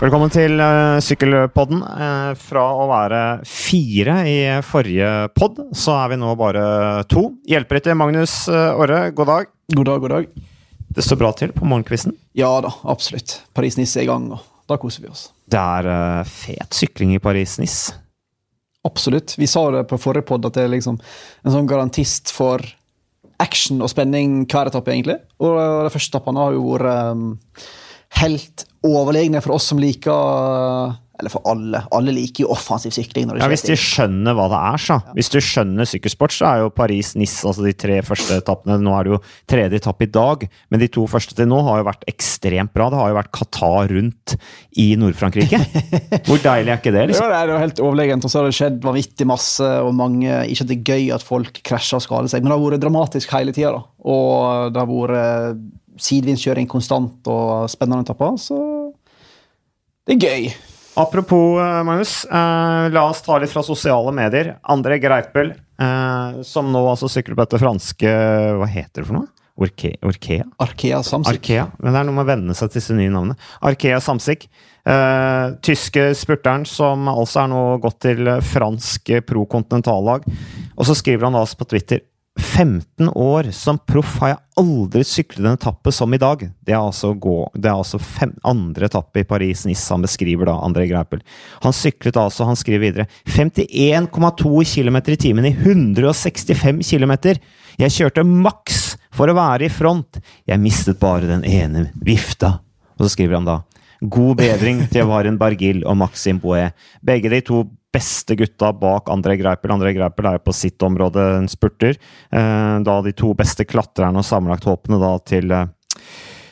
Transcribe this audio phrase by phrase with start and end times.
[0.00, 1.82] Velkommen til uh, Sykkelpodden.
[1.84, 6.62] Uh, fra å være fire i forrige pod, så er vi nå bare
[7.10, 7.26] to.
[7.44, 9.50] Hjelperytter Magnus uh, Orre, god dag.
[9.76, 10.30] God dag, god dag.
[10.96, 12.14] Det står bra til på morgenkvisten?
[12.32, 13.42] Ja da, absolutt.
[13.52, 15.26] Paris-Nice er i gang, og da koser vi oss.
[15.52, 17.92] Det er fet sykling i Paris-Nice.
[18.88, 19.36] Absolutt.
[19.36, 22.64] Vi sa det på forrige pod at det er liksom en sånn garantist for
[23.36, 25.20] action og spenning hver etappe, egentlig.
[25.44, 27.68] Og de første etappene har jo vært
[28.18, 31.82] helt overlegne for oss som liker eller for alle.
[31.92, 33.28] Alle liker jo offensiv sykling.
[33.36, 34.94] ja, Hvis de skjønner hva det er, så.
[35.12, 39.04] Hvis du skjønner sykkelsport, så er jo Paris-Nice altså de tre første etappene Nå er
[39.04, 39.18] det jo
[39.52, 42.86] tredje etappe i dag, men de to første til nå har jo vært ekstremt bra.
[42.88, 44.36] Det har jo vært Qatar rundt
[44.80, 45.60] i Nord-Frankrike.
[46.30, 47.04] Hvor deilig er ikke det?
[47.10, 47.28] liksom?
[47.28, 48.24] Ja, det er jo helt overlegent.
[48.24, 51.26] Og så har det skjedd vanvittig masse, og mange Ikke at det er gøy at
[51.26, 53.76] folk krasjer og skader seg, men det har vært dramatisk hele tida.
[54.08, 55.60] Og det har vært
[56.00, 58.58] sidevinnskjøring konstant og spennende etapper, så
[60.08, 60.52] det er gøy.
[60.98, 62.24] Apropos, eh, Magnus.
[62.24, 64.56] Eh, la oss ta litt fra sosiale medier.
[64.68, 68.10] André Greipel, eh, som nå altså sykler på dette franske
[68.58, 69.28] Hva heter det for noe?
[69.60, 70.44] Orke, Orkea?
[70.58, 71.34] Arkea Samsik.
[71.36, 73.36] Arkea, men det er noe med å venne seg til disse nye navnene.
[73.62, 74.48] Arkea Samsik.
[74.88, 80.24] Eh, tyske spurteren som altså er nå gått til fransk pro-kontinentallag.
[80.76, 82.00] Og så skriver han altså på Twitter
[82.40, 86.42] 15 år som proff har jeg aldri syklet en etappe som i dag.
[86.66, 90.56] Det er altså, gå, det er altså fem, andre etappe i Paris-Nice han beskriver da,
[90.64, 91.22] André Greipel.
[91.64, 97.14] Han syklet altså, han skriver videre, 51,2 km i timen i 165 km.
[97.80, 98.80] Jeg kjørte maks
[99.14, 100.20] for å være i front.
[100.48, 102.58] Jeg mistet bare den ene vifta.
[102.98, 103.60] Og så skriver han da,
[104.00, 106.70] god bedring til Varen Bargil og Maxim Boe.
[107.04, 109.74] Begge de to beste gutta bak André Greipel.
[109.74, 111.98] André Greipel er jo på sitt område en spurter.
[112.30, 115.70] Eh, da de to beste klatrerne og sammenlagthåpene da til eh,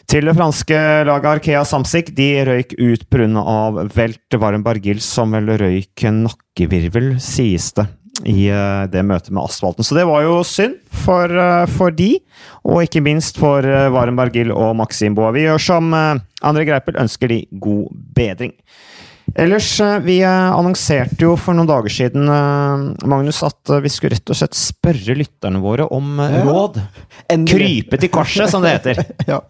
[0.08, 3.86] til det franske laget Arkea Samsic de røyk ut pga.
[3.92, 7.84] Velt Varm Bargil, som vel røyk nakkevirvel, sies det,
[8.24, 9.84] i eh, det møtet med asfalten.
[9.84, 11.28] Så det var jo synd for,
[11.76, 12.14] for de,
[12.64, 15.34] og ikke minst for Varm Bargil og Maxim Boa.
[15.36, 18.56] Vi gjør som André Greipel, ønsker de god bedring.
[19.34, 24.16] Ellers, eh, vi eh, annonserte jo for noen dager siden, eh, Magnus, at vi skulle
[24.16, 26.42] rett og slett spørre lytterne våre om ja.
[26.46, 26.80] råd.
[27.30, 27.68] Endelig.
[27.68, 29.02] Krype til korset, som det heter.
[29.32, 29.40] ja.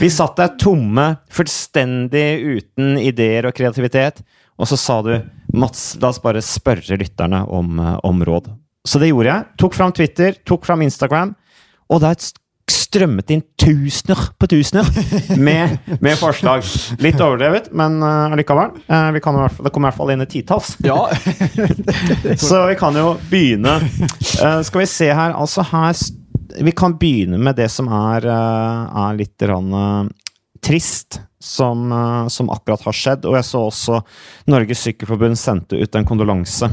[0.00, 2.26] Vi satt der tomme, fullstendig
[2.56, 4.24] uten ideer og kreativitet,
[4.56, 5.14] og så sa du
[5.56, 8.48] Mats, la oss bare spørre lytterne om, om råd.
[8.86, 9.46] Så det gjorde jeg.
[9.60, 11.32] Tok fram Twitter, tok fram Instagram,
[11.92, 12.18] og der
[12.96, 14.86] strømmet inn tusener på tusener
[15.36, 16.64] med, med forslag.
[17.02, 18.72] Litt overdrevet, men uh, allikevel.
[18.88, 20.74] Uh, det kommer i hvert fall inn et titalls.
[20.84, 21.02] Ja.
[22.46, 23.78] Så vi kan jo begynne.
[24.40, 25.96] Uh, skal vi se her Altså, her
[26.62, 30.10] Vi kan begynne med det som er, er litt rann,
[30.64, 31.20] trist.
[31.46, 31.92] Som,
[32.32, 33.26] som, akkurat har skjedd.
[33.28, 33.98] Og jeg så også
[34.50, 36.66] Norges Sykkelforbund sendte ut en kondolanse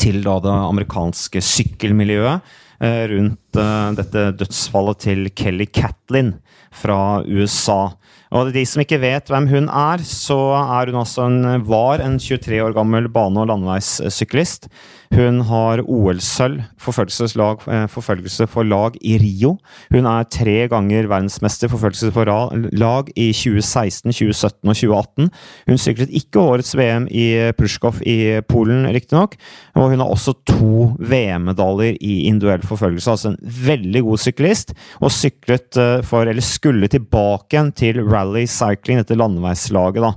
[0.00, 6.34] til da det amerikanske sykkelmiljøet Eh, rundt eh, dette dødsfallet til Kelly Catlin
[6.74, 7.92] fra USA.
[8.32, 12.18] Og de som ikke vet hvem hun er, så er hun altså en, var en
[12.18, 14.70] 23 år gammel bane- og landeveissyklist.
[15.12, 19.58] Hun har OL-sølv, forfølgelseslag, forfølgelse for lag i Rio.
[19.92, 22.30] Hun er tre ganger verdensmester forfølgelse for
[22.80, 25.28] lag i 2016, 2017 og 2018.
[25.68, 27.26] Hun syklet ikke årets VM i
[27.58, 29.36] Prushkov i Polen, riktignok.
[29.76, 33.38] Og hun har også to VM-medaljer i individuell forfølgelse, altså en
[33.68, 34.72] veldig god syklist.
[35.04, 40.12] Og syklet eh, for, eller skulle tilbake igjen til Rally Cycling, dette landeveislaget, da.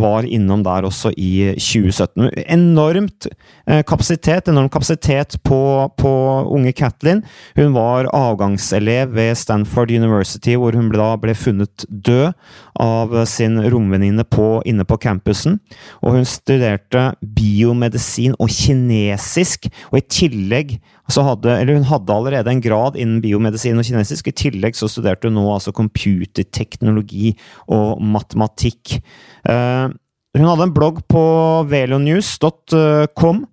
[0.00, 2.30] Var innom der også i 2017.
[2.48, 3.28] Enormt
[3.68, 5.60] eh, kapasitet enorm kapasitet på,
[6.00, 6.12] på
[6.56, 7.22] unge Catlin.
[7.58, 12.32] Hun var avgangselev ved Stanford University, hvor hun da ble funnet død
[12.80, 14.24] av sin romvenninne
[14.64, 15.60] inne på campusen.
[16.02, 20.78] Og hun studerte biomedisin og kinesisk, og i tillegg
[21.12, 24.30] hadde, hun hadde allerede en grad innen biomedisin og kinesisk.
[24.30, 27.34] I tillegg så studerte hun nå altså computerteknologi
[27.68, 28.98] og matematikk.
[29.44, 29.92] Uh,
[30.34, 31.24] hun hadde en blogg på
[31.70, 33.44] velonews.com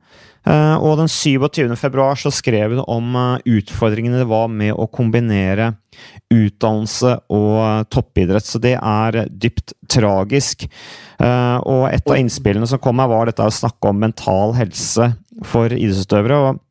[0.41, 1.69] Eh, og den 27.
[1.77, 5.75] februar så skrev hun om eh, utfordringene det var med å kombinere
[6.33, 8.47] utdannelse og eh, toppidrett.
[8.47, 10.65] Så det er dypt tragisk.
[11.21, 15.11] Og et av innspillene som kom her, var dette å snakke om mental helse
[15.45, 16.39] for idrettsutøvere.
[16.39, 16.61] og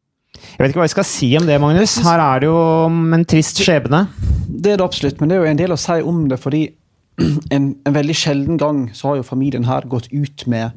[0.40, 1.96] jeg vet ikke hva jeg skal si om det, Magnus.
[2.04, 2.58] Her er det jo
[2.88, 4.04] en trist skjebne.
[4.48, 6.66] Det er det absolutt, men det er jo en del å si om det, fordi
[7.54, 10.76] en, en veldig sjelden gang så har jo familien her gått ut med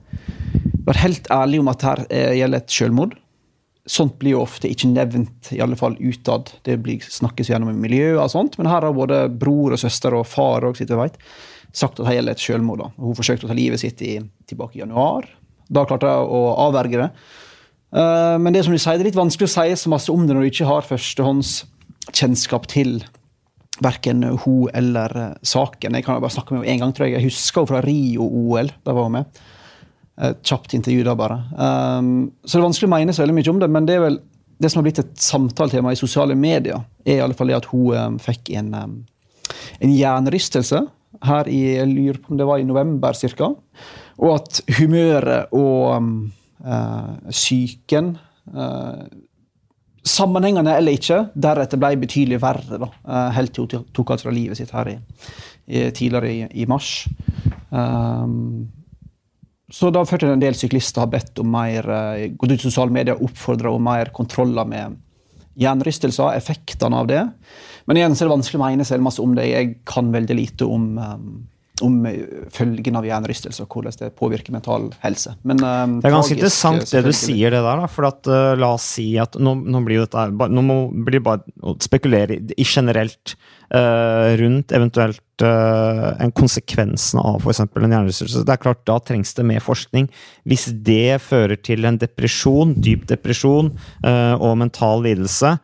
[0.87, 3.19] vært helt ærlig om at her eh, gjelder et selvmord.
[3.89, 6.53] sånt blir jo ofte ikke nevnt, i alle fall utad.
[6.63, 10.27] Det blir, snakkes gjennom miljøet og sånt, men her har både bror og søster og
[10.27, 11.19] far og sitt, vet,
[11.75, 12.83] sagt at det gjelder et selvmord.
[12.83, 12.91] da.
[12.95, 14.17] Hun forsøkte å ta livet sitt i,
[14.47, 15.27] tilbake i januar.
[15.67, 17.09] Da klarte jeg å avverge det.
[17.93, 20.25] Uh, men det som du sier, det er litt vanskelig å si så masse om
[20.25, 23.03] det når du ikke har førstehåndskjennskap til
[23.83, 25.97] verken hun eller uh, saken.
[25.97, 27.19] Jeg kan bare snakke med henne én gang, tror jeg.
[27.19, 28.73] Jeg husker henne fra Rio-OL.
[28.85, 29.43] Da var hun med.
[30.23, 31.39] Et kjapt intervju da, bare.
[32.45, 34.19] Så det er vanskelig å mene så veldig mye om det, men det er vel
[34.61, 37.69] det som har blitt et samtaletema i sosiale medier, er i alle fall det at
[37.71, 40.83] hun fikk en, en hjernerystelse
[41.27, 43.49] her i jeg lurer på om det var i november ca.
[44.21, 46.13] Og at humøret og uh,
[46.63, 48.15] psyken
[48.55, 49.03] uh,
[50.03, 52.79] Sammenhengende eller ikke, deretter ble betydelig verre.
[52.81, 54.97] da, uh, Helt til hun tok altså livet sitt her i,
[55.67, 57.05] i, tidligere i, i mars.
[57.71, 58.65] Um,
[59.71, 61.87] så da førte en del syklister har bedt om mer,
[62.35, 64.99] gått ut i sosiale medier og oppfordra om mer kontroller med
[65.59, 67.23] hjernerystelser, effektene av det.
[67.87, 69.47] Men igjen så er det vanskelig å mene seg masse om det.
[69.49, 71.31] Jeg kan veldig lite om, um,
[71.81, 71.95] om
[72.53, 75.33] følgen av hjernerystelse og hvordan det påvirker mental helse.
[75.41, 77.81] Men, um, det er ganske interessant det du sier det der.
[77.81, 80.77] Da, for at, uh, La oss si at nå, nå blir dette nå må,
[81.09, 83.33] det bare å spekulere i generelt
[83.73, 87.63] uh, rundt eventuelt uh, en konsekvensen av f.eks.
[87.65, 88.45] en hjernerystelse.
[88.45, 90.11] Det er klart, Da trengs det mer forskning.
[90.45, 93.73] Hvis det fører til en depresjon, dyp depresjon
[94.03, 95.55] og mental lidelse,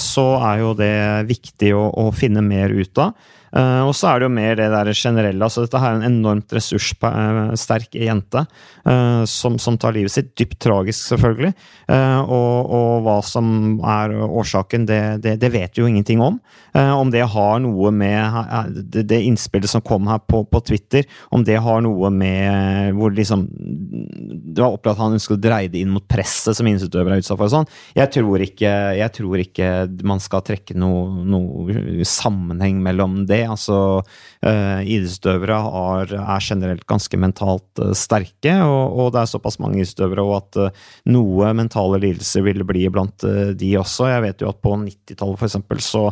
[0.00, 0.94] så er jo det
[1.28, 3.12] viktig å, å finne mer ut av.
[3.54, 5.46] Uh, og så er det jo mer det der generelle.
[5.46, 10.32] altså Dette her er en enormt ressurssterk jente uh, som, som, tar livet sitt.
[10.34, 11.52] Dypt tragisk, selvfølgelig.
[11.86, 16.40] Uh, og, og, hva som er årsaken, det, det, det vet vi jo ingenting om.
[16.74, 21.44] om det har noe med det, det innspillet som kom her på, på, Twitter, om
[21.46, 25.82] det har noe med hvor liksom Det var opplagt at han ønsket å dreie det
[25.82, 27.52] inn mot presset som idrettsutøvere er utsatt for.
[27.52, 27.68] sånn.
[27.94, 29.70] Jeg tror, ikke, jeg tror ikke
[30.06, 35.58] man skal trekke noe, noe sammenheng mellom det Altså, uh, idrettsutøvere
[36.04, 36.14] er
[36.44, 40.88] generelt ganske mentalt uh, sterke, og, og, det er såpass mange idrettsutøvere og at uh,
[41.12, 43.26] noe mentale lidelser vil bli blant
[43.58, 44.08] de også.
[44.10, 45.88] Jeg vet jo at på 90-tallet f.eks.
[45.90, 46.08] så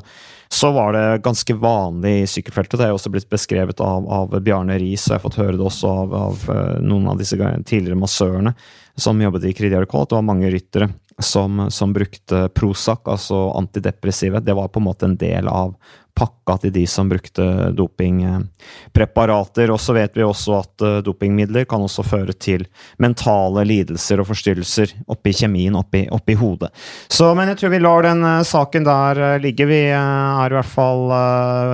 [0.52, 2.76] så var det ganske vanlig i sykkelfeltet.
[2.76, 5.64] Det er også blitt beskrevet av, av Bjarne Riis, og jeg har fått høre det
[5.64, 6.42] også av, av
[6.84, 8.52] noen av disse tidligere massørene
[9.00, 10.90] som jobbet i Kridiarkol, at det var mange ryttere
[11.22, 14.40] som, som, brukte Prozac, altså antidepressive.
[14.40, 15.74] Det var på en måte en del av
[16.14, 17.44] pakka til de som brukte
[17.76, 19.70] dopingpreparater.
[19.72, 22.66] Og så vet vi også at eh, dopingmidler kan også føre til
[23.02, 26.70] mentale lidelser og forstyrrelser oppi kjemien, oppi, oppi hodet.
[27.08, 29.68] Så, men jeg tror vi lar den uh, saken der uh, ligge.
[29.68, 31.08] Vi er i hvert fall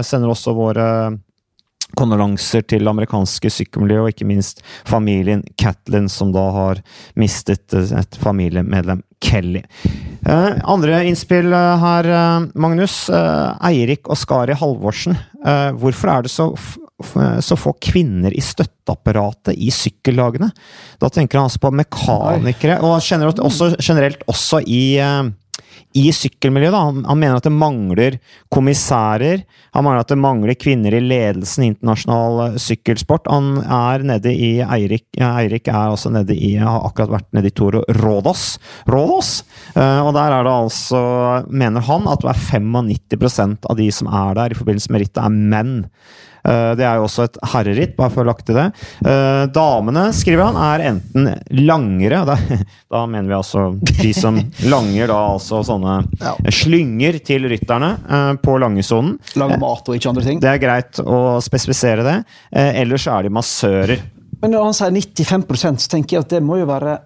[0.06, 0.86] sender også våre
[1.96, 6.82] kondolanser til amerikanske sykkelmiljø, og ikke minst familien Catlin, som da har
[7.18, 9.62] mistet et familiemedlem, Kelly.
[10.26, 13.06] Uh, andre innspill uh, her, uh, Magnus.
[13.64, 15.16] Eirik og Skari Halvorsen.
[15.78, 16.48] hvorfor er det så,
[17.40, 20.50] så, få kvinner i støtteapparatet i sykkellagene?
[21.00, 24.98] Da tenker han altså på mekanikere, og også, generelt også i
[25.98, 26.74] i sykkelmiljøet.
[26.74, 26.82] Da.
[26.88, 28.18] Han, han, mener at det mangler
[28.54, 29.44] kommissærer.
[29.76, 33.30] Han mener at det mangler kvinner i ledelsen i internasjonal eh, sykkelsport.
[33.32, 37.56] Han er nede i Eirik, Eirik er også nede i har akkurat vært nede i
[37.56, 38.46] Toro Rådås.
[38.90, 39.32] Rådås!
[39.76, 41.02] Uh, og der er det altså,
[41.50, 45.22] mener han, at det er 95% av de som er der i forbindelse med rittet,
[45.22, 45.76] er menn.
[46.48, 48.66] Eh, det er jo også et herreritt, bare for å lage lagt til det.
[49.08, 51.28] Eh, damene, skriver han, er enten
[51.64, 52.36] langere Da,
[52.94, 54.38] da mener vi altså de som
[54.72, 56.34] langer da altså sånne ja.
[56.52, 59.16] slynger til rytterne eh, på langesonen.
[59.40, 60.42] Lange mat og ikke andre ting.
[60.42, 62.16] Det er greit å spesifisere det.
[62.52, 64.06] Ellers er de massører.
[64.38, 66.98] Men når han sier 95 så tenker jeg at det må jo være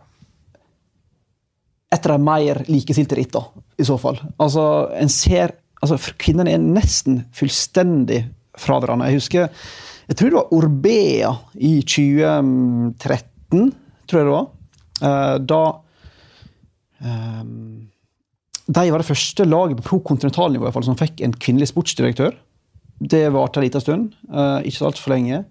[1.93, 4.17] et av de mer likestilte rittene, i så fall.
[4.41, 4.63] Altså,
[4.97, 8.23] en ser altså, Kvinnene er nesten fullstendig
[8.59, 9.09] fra hverandre.
[9.11, 9.49] Jeg husker
[10.13, 11.31] jeg tror det var Orbea
[11.63, 13.71] i 2013,
[14.11, 14.49] tror jeg det var.
[15.09, 15.61] Eh, da
[17.01, 17.89] um,
[18.67, 22.35] De var det første laget på pro-kontinentalnivå som fikk en kvinnelig sportsdirektør.
[23.01, 25.45] Det varte en liten stund, uh, ikke så altfor lenge.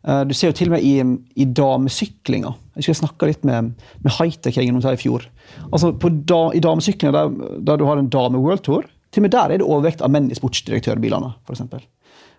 [0.00, 0.94] Du ser jo til og med i,
[1.36, 2.54] i damesyklinga.
[2.78, 5.26] Jeg skal snakke litt med, med Hightech i fjor.
[5.68, 9.60] Altså da, I damesyklinga, der, der, du har en dame-worldtour, til og med der er
[9.60, 11.34] det overvekt av menn i sportsdirektørbilene.
[11.44, 11.84] For eksempel.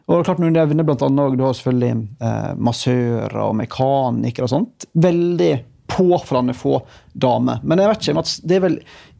[0.09, 4.87] Og klart Når du nevner har selvfølgelig eh, massører og mekanikere og sånt.
[4.93, 5.51] Veldig
[5.91, 6.79] påfallende få
[7.13, 7.59] damer.
[7.67, 8.77] Men jeg vet ikke, Mats, det er vel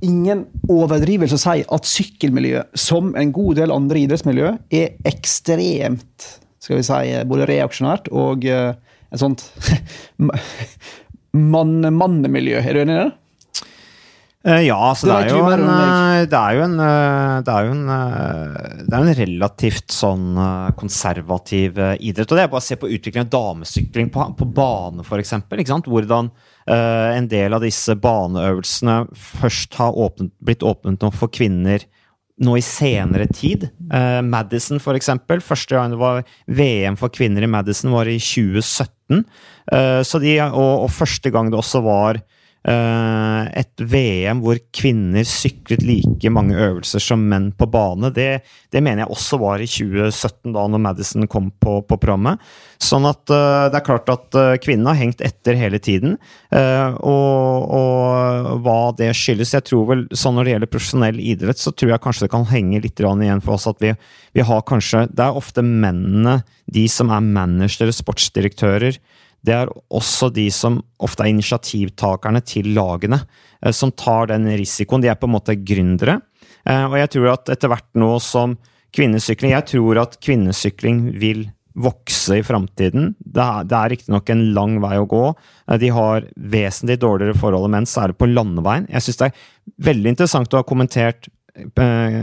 [0.07, 6.29] ingen overdrivelse å si at sykkelmiljøet, som en god del andre idrettsmiljø, er ekstremt
[6.61, 8.73] skal vi si, både reaksjonært og eh,
[9.11, 9.43] et sånt
[11.55, 12.61] mann-mann-miljø.
[12.61, 13.09] Er du enig i det?
[14.41, 17.53] Eh, ja, altså Det det, er jo en, eh, det er jo en eh, Det
[17.53, 17.83] er jo en,
[18.87, 20.41] det er en relativt sånn
[20.79, 22.25] konservativ idrett.
[22.25, 25.35] Og det er bare å se på utviklingen av damesykling på, på bane, f.eks.
[25.85, 26.31] Hvordan
[26.71, 31.83] en del av disse baneøvelsene først har åpnet, blitt åpnet opp for kvinner
[32.41, 33.67] nå i senere tid.
[33.91, 35.41] Uh, Madison, for eksempel.
[35.45, 39.23] Første gang det var VM for kvinner i Madison, var i 2017.
[39.71, 42.21] Uh, så de, og, og første gang det også var
[42.61, 48.11] et VM hvor kvinner syklet like mange øvelser som menn på bane.
[48.13, 52.37] Det, det mener jeg også var i 2017, da når Madison kom på, på programmet.
[52.81, 56.15] Sånn at eh, det er klart at uh, kvinnene har hengt etter hele tiden.
[56.49, 61.61] eh, og, og hva det skyldes Jeg tror vel, sånn når det gjelder profesjonell idrett,
[61.61, 63.93] så tror jeg kanskje det kan henge litt igjen for oss at vi,
[64.33, 68.97] vi har kanskje Det er ofte mennene, de som er managere, sportsdirektører.
[69.43, 73.23] Det er også de som ofte er initiativtakerne til lagene,
[73.65, 75.01] eh, som tar den risikoen.
[75.01, 76.19] De er på en måte gründere.
[76.65, 78.57] Eh, Og jeg tror at etter hvert nå som
[78.93, 83.15] kvinnesykling Jeg tror at kvinnesykling vil vokse i framtiden.
[83.23, 85.33] Det er, det er riktignok en lang vei å gå.
[85.69, 88.89] Eh, De har vesentlig dårligere forhold enn menn, særlig på landeveien.
[88.91, 89.37] Jeg syns det er
[89.89, 91.29] veldig interessant å ha kommentert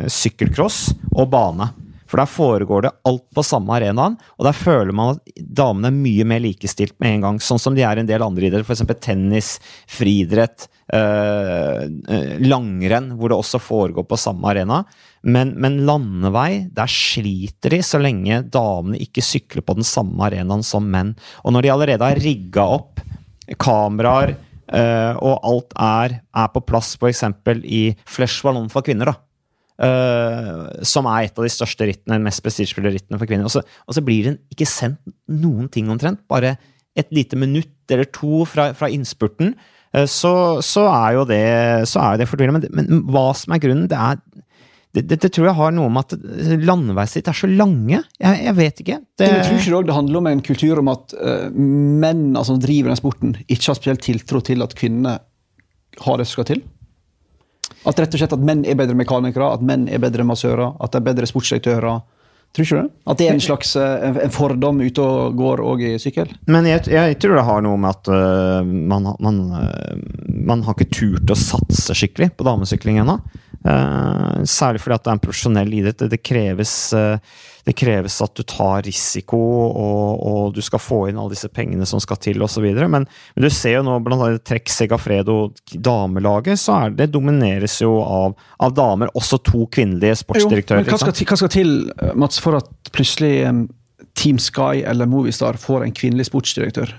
[0.09, 1.69] sykkelcross og bane.
[2.09, 5.99] For der foregår det alt på samme arenaen, og der føler man at damene er
[5.99, 7.41] mye mer likestilt med en gang.
[7.45, 9.05] Sånn som de er en del andre idretter, f.eks.
[9.05, 9.51] tennis,
[9.93, 14.81] friidrett, eh, eh, langrenn, hvor det også foregår på samme arena.
[15.29, 20.65] Men, men landevei, der sliter de så lenge damene ikke sykler på den samme arenaen
[20.65, 21.13] som menn.
[21.45, 23.05] Og når de allerede har rigga opp
[23.61, 24.37] kameraer,
[24.73, 27.27] øh, og alt er, er på plass f.eks.
[27.65, 29.21] i Flesh Ballon for kvinner, da.
[29.83, 33.49] Eh, som er et av de største rittene, den mest prestisjefulle rittene for kvinner.
[33.49, 36.25] Og så, og så blir det ikke sendt noen ting omtrent.
[36.31, 36.57] Bare
[36.99, 39.55] et lite minutt eller to fra, fra innspurten.
[39.95, 40.33] Uh, Så,
[40.67, 41.45] så er jo det,
[41.89, 42.69] så det fortvilende.
[42.69, 44.21] Men, men hva som er grunnen, det er
[44.97, 48.01] det, det, tror jeg har noe med at landeveis sitt er så lange.
[48.19, 48.97] Jeg, jeg vet ikke.
[49.21, 52.59] Det, Jeg tror ikke det, det handler om en kultur om at uh, mennene som
[52.63, 55.19] driver den sporten, ikke har spesielt tiltro til at kvinnene
[56.03, 56.65] har det som skal til.
[57.87, 60.95] At rett og slett at menn er bedre mekanikere, at menn er bedre massører, at
[60.95, 62.01] de er bedre sportsdirektører.
[62.57, 62.93] Tror ikke du det?
[63.13, 66.31] At det er en slags en, en fordom ute og går òg i sykkel?
[66.49, 70.77] Men jeg, jeg tror det har noe med at uh, man, man, uh, man har
[70.77, 73.19] ikke turt å satse skikkelig på damesykling ennå.
[73.67, 76.05] Eh, særlig fordi at det er en profesjonell idrett.
[76.11, 77.19] Det, kreves, øh,
[77.67, 79.39] det kreves at du tar risiko,
[79.69, 82.65] og, og du skal få inn alle disse pengene som skal til, osv.
[82.87, 85.39] Men, men du ser jo nå blant annet Trekk Segafredo
[85.75, 89.11] damelaget, så er det domineres jo av, av damer.
[89.19, 90.85] Også to kvinnelige sportsdirektører.
[90.85, 93.67] Jo, men hva skal, til- hva skal til, eh, Mats, for at plutselig um,
[94.19, 96.95] Team Sky eller Movistar får en kvinnelig sportsdirektør?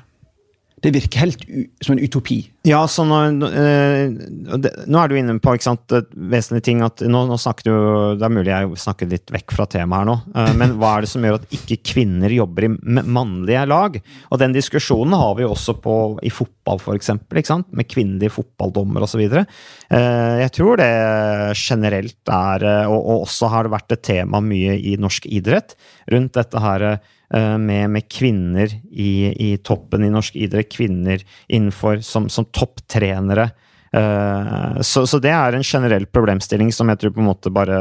[0.80, 1.44] Det virker helt
[1.84, 2.40] som en utopi.
[2.68, 3.18] Ja, så nå,
[3.48, 4.14] øh,
[4.62, 7.76] det, nå er du inne på sant, et vesentlig ting at nå, nå snakker du
[8.20, 11.06] Det er mulig jeg snakker litt vekk fra temaet her nå, øh, men hva er
[11.06, 14.00] det som gjør at ikke kvinner jobber i mannlige lag?
[14.30, 17.68] Og den diskusjonen har vi også på, i fotball, for sant?
[17.76, 19.22] med kvinnelige fotballdommer osv.
[19.24, 20.90] Uh, jeg tror det
[21.58, 25.76] generelt er og, og også har det vært et tema mye i norsk idrett
[26.12, 26.86] rundt dette her
[27.30, 33.52] med, med kvinner i, i toppen i norsk idrett, kvinner innenfor som, som topptrenere.
[33.92, 37.80] Eh, så, så det er en generell problemstilling som jeg tror på en måte bare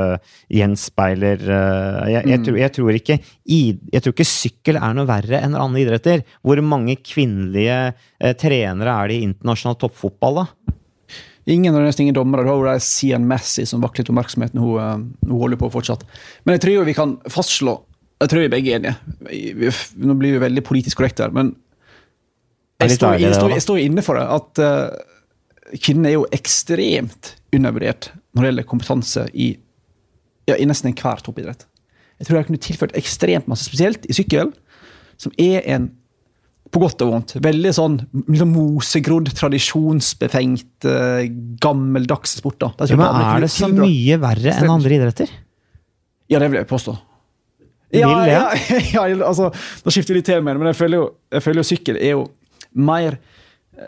[0.49, 5.43] gjenspeiler eh, jeg, jeg, tror, jeg, tror ikke, jeg tror ikke sykkel er noe verre
[5.43, 6.25] enn andre idretter.
[6.40, 10.75] Hvor mange kvinnelige eh, trenere er det i internasjonal toppfotball, da?
[11.49, 12.45] Ingen og nesten ingen dommere.
[12.45, 14.61] Du har jo Sian Messi som vakler litt oppmerksomheten.
[14.61, 16.09] Hun, eh, hun holder på fortsatt.
[16.45, 17.76] Men jeg tror vi kan fastslå
[18.18, 19.72] Jeg tror vi begge er enige.
[20.02, 21.52] Nå blir vi veldig politisk korrekte her, men
[22.78, 24.26] er jeg står, jeg, står, jeg står inne for det.
[24.38, 29.52] At uh, kvinner er jo ekstremt undervurdert når det gjelder kompetanse i,
[30.50, 31.66] ja, i nesten enhver toppidrett.
[32.18, 34.52] Jeg tror jeg kunne tilført ekstremt masse, spesielt i sykkel,
[35.18, 35.92] som er en
[36.68, 37.34] på godt og vondt.
[37.40, 37.96] Veldig sånn
[38.28, 41.22] liksom mosegrodd, tradisjonsbefengt, uh,
[41.62, 42.58] gammeldags sport.
[42.62, 42.72] da.
[42.82, 45.32] Der Ja, men er det så mye verre enn andre idretter?
[46.28, 46.98] Ja, det vil jeg påstå.
[47.92, 48.42] Vil Ja, ja,
[48.95, 49.49] ja, altså,
[49.85, 52.26] da skifter vi litt tema, men jeg føler, jo, jeg føler jo sykkel er jo
[52.76, 53.18] mer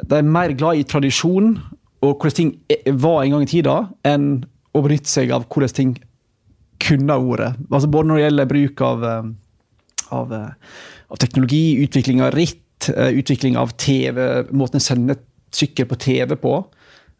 [0.07, 1.52] De er mer glad i tradisjon
[2.00, 3.75] og hvordan ting er- var en gang i tida,
[4.09, 4.28] enn
[4.73, 5.90] å benytte seg av hvordan ting
[6.80, 7.50] kunne ordet.
[7.69, 9.26] Altså, både når det gjelder bruk av, eh,
[10.16, 10.54] av, eh,
[11.11, 15.19] av teknologi, utvikling av ritt, eh, utvikling av TV, måten å sende
[15.52, 16.54] sykkel på TV på.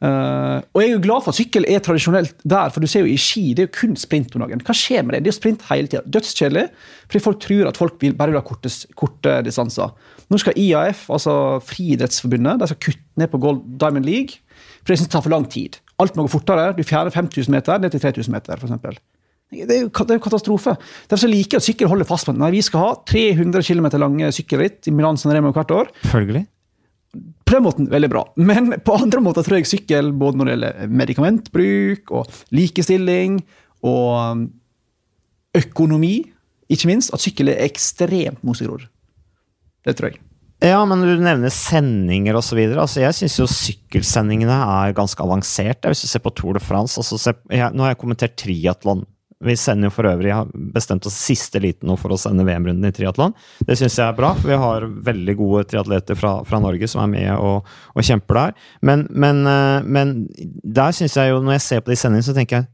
[0.01, 3.05] Eh, og jeg er jo glad for at sykkel er tradisjonelt der, for du ser
[3.05, 4.63] jo i ski det er jo kun sprint om dagen.
[4.65, 5.23] Hva skjer med det?
[5.25, 6.03] Det er jo sprint hele tida.
[6.17, 6.65] Dødskjedelig,
[7.07, 9.93] fordi folk tror at folk vil bare vil ha korte, korte distanser.
[10.31, 11.35] Nå skal IAF, altså
[11.67, 14.41] Friidrettsforbundet, de skal kutte ned på Gold Diamond League,
[14.81, 15.81] for de syns det tar for lang tid.
[16.01, 16.71] alt må gå fortere.
[16.73, 19.01] Du fjerner 5000 meter ned til 3000 meter, f.eks.
[19.51, 20.77] Det er jo det katastrofe.
[21.11, 24.31] Derfor liker jeg at sykkel holder fast på Nei, vi skal ha 300 km lange
[24.33, 25.91] sykkelritt i Milan San hvert år.
[26.07, 26.47] Følgelig.
[27.11, 28.23] På den måten veldig bra.
[28.39, 33.41] Men på andre måter tror jeg sykkel, både når det gjelder medikamentbruk og likestilling
[33.83, 34.45] og um,
[35.59, 36.15] økonomi,
[36.71, 38.85] ikke minst, at sykkel er ekstremt mosegror.
[39.83, 40.21] Det tror jeg.
[40.61, 42.59] Ja, men du nevner sendinger osv.
[42.69, 45.89] Altså, jeg syns jo sykkelsendingene er ganske avanserte.
[45.89, 49.07] Hvis du ser på Tour de France altså, se, jeg, Nå har jeg kommentert triatlon.
[49.41, 52.85] Vi sender jo for øvrig, har bestemt oss siste liten nå for å sende VM-runden
[52.85, 53.33] i triatlon.
[53.65, 57.01] Det syns jeg er bra, for vi har veldig gode triatleter fra, fra Norge som
[57.07, 58.67] er med og, og kjemper der.
[58.85, 62.37] Men, men, eh, men der syns jeg jo, når jeg ser på de sendingene, så
[62.37, 62.71] tenker jeg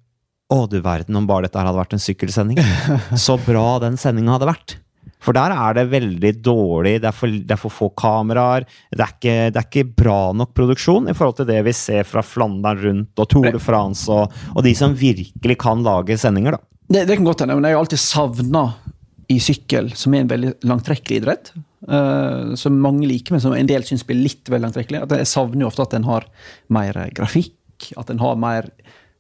[0.53, 2.61] å, du verden om bare dette her hadde vært en sykkelsending.
[3.27, 4.77] Så bra den sendinga hadde vært.
[5.23, 8.67] For der er det veldig dårlig, det er for, det er for få kameraer.
[8.93, 12.07] Det er, ikke, det er, ikke, bra nok produksjon i forhold til det vi ser
[12.07, 16.59] fra Flandern rundt og Tour de France og, og de som virkelig kan lage sendinger,
[16.59, 16.63] da.
[16.87, 18.67] Det, det kan godt hende, men jeg har alltid savna
[19.33, 21.51] i sykkel, som er en veldig langtrekkelig idrett,
[21.91, 25.03] uh, som mange liker, men som en del syns blir litt vel langtrekkelig.
[25.03, 26.29] At jeg savner jo ofte at den har
[26.73, 28.71] mer grafikk, at den har mer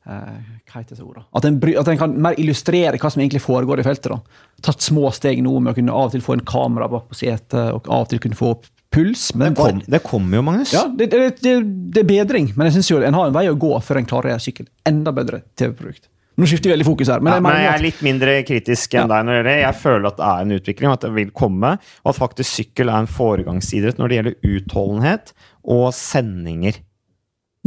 [0.06, 0.38] uh,
[0.70, 1.24] hva heter det ordet?
[1.42, 4.14] En, at en, kan mer illustrere hva som egentlig foregår i feltet.
[4.14, 4.45] da.
[4.64, 7.18] Tatt små steg nå med å kunne av og til få en kamera bak på
[7.18, 9.28] setet, og av og til kunne få opp puls.
[9.34, 10.72] Men det, kom, det kommer jo, Magnus.
[10.72, 12.52] Ja, det, det, det, er bedring.
[12.56, 14.68] Men jeg synes jo en har en vei å gå før en klarer å sykkel
[14.88, 16.08] enda bedre TV-produkt.
[16.36, 17.22] Nå skifter vi veldig fokus her.
[17.24, 19.08] Men, ja, jeg, men jeg, er litt mindre kritisk enn ja.
[19.14, 19.60] deg når det gjelder det.
[19.62, 21.70] Jeg føler at det er en utvikling, at det vil komme.
[22.02, 25.32] Og at faktisk sykkel er en foregangsidrett når det gjelder utholdenhet
[25.76, 26.82] og sendinger.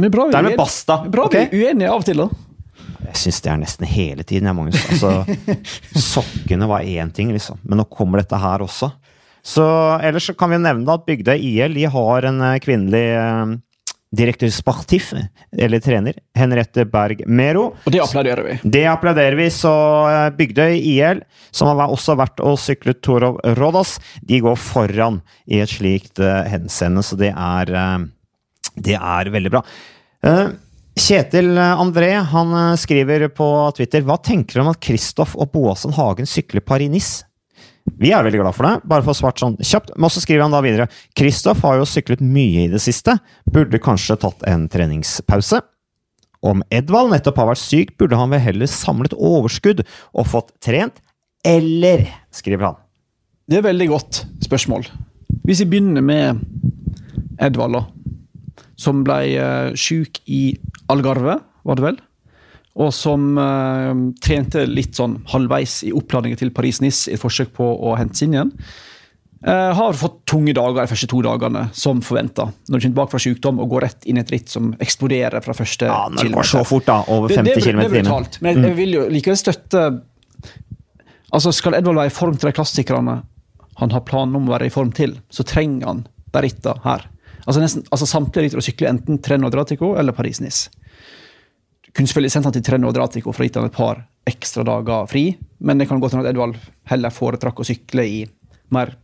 [0.00, 1.00] Men bra, vi Dermed basta.
[1.10, 1.50] Bra okay?
[1.50, 2.49] vi er uenige av og til, da.
[3.10, 4.84] Jeg syns det er nesten hele tiden, jeg, Magnus.
[4.90, 5.62] Altså,
[6.12, 7.60] sokkene var én ting, liksom.
[7.64, 8.92] Men nå kommer dette her også.
[9.42, 9.64] Så
[10.04, 13.54] Ellers så kan vi nevne at Bygdøy IL de har en eh, kvinnelig eh,
[14.16, 15.12] direktør sportif,
[15.54, 17.70] eller trener, Henriette Berg Mero.
[17.86, 18.56] Og det applauderer vi.
[18.76, 19.48] Det applauderer vi.
[19.54, 19.72] Så
[20.10, 21.22] eh, Bygdøy IL,
[21.54, 26.42] som har også vært og syklet Torov Rodas, de går foran i et slikt uh,
[26.50, 29.62] henseende, så det er, uh, det er veldig bra.
[30.26, 30.50] Uh,
[31.00, 35.94] Kjetil André han eh, skriver på Twitter Hva tenker du om at Kristoff og Boasson
[35.96, 37.24] Hagen sykler Paris-Nice?
[38.00, 39.94] Vi er veldig glad for det, bare for å svart sånn kjapt.
[39.96, 43.16] Men så skriver han da videre Kristoff har jo syklet mye i det siste,
[43.48, 45.62] burde kanskje tatt en treningspause.
[46.44, 49.80] Om Edvald nettopp har vært syk, burde han vel heller samlet overskudd
[50.12, 51.00] og fått trent,
[51.48, 52.04] eller?
[52.36, 52.80] skriver han.
[53.48, 54.84] Det er et veldig godt spørsmål.
[55.48, 56.44] Hvis vi begynner med
[57.40, 57.86] Edvald, da
[58.80, 60.56] som ble uh, sjuk i
[60.90, 61.98] Algarve, var det vel?
[62.80, 63.90] Og som uh,
[64.22, 68.28] trente litt sånn halvveis i oppladningen til Paris-Nice i et forsøk på å hente seg
[68.30, 68.54] inn igjen.
[69.40, 72.50] Uh, har fått tunge dager de første to dagene, som forventa.
[72.68, 75.40] Når du kommer tilbake fra sykdom og går rett inn i et ritt som eksploderer
[75.44, 77.00] fra første ja, når det går så fort, da.
[77.08, 78.28] Over 50 km i timen.
[78.44, 79.84] Men jeg, jeg, vil jo likevel støtte
[81.30, 83.20] Altså, Skal Edvald være i form til de klassikerne
[83.80, 86.02] han har planen om å være i form til, så trenger han
[86.34, 87.06] de rittene her.
[87.46, 90.68] Altså, nesten, altså Samtlige ryttere sykler enten Treno Adriatico eller Paris-Nice.
[92.00, 93.98] Kunne selvfølgelig sendt han til Treno Adriatico for å gitt han et par
[94.30, 96.54] ekstra dager fri, men det kan godt hende at Edvald
[96.88, 98.22] heller foretrakk å sykle i
[98.72, 98.94] mer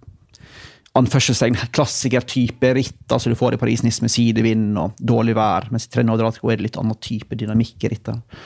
[0.97, 5.93] anførselstegn klassikertype ritt, altså du får i Paris-Nice med sidevind og dårlig vær, mens i
[5.93, 8.41] Treno Adriatico er det litt annen type dynamikk i rittet.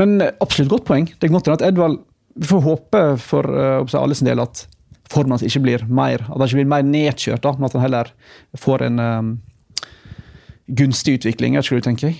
[0.00, 1.12] Men eh, absolutt godt poeng.
[1.12, 2.00] Det er godt at Edvald
[2.40, 4.64] Vi får håpe for uh, alle sin del at
[5.12, 7.84] formen hans ikke blir mer at han ikke blir mer nedkjørt, da, men at han
[7.84, 8.16] heller
[8.56, 9.32] får en um,
[10.80, 11.60] gunstig utvikling.
[11.60, 12.16] Jeg tror tenker.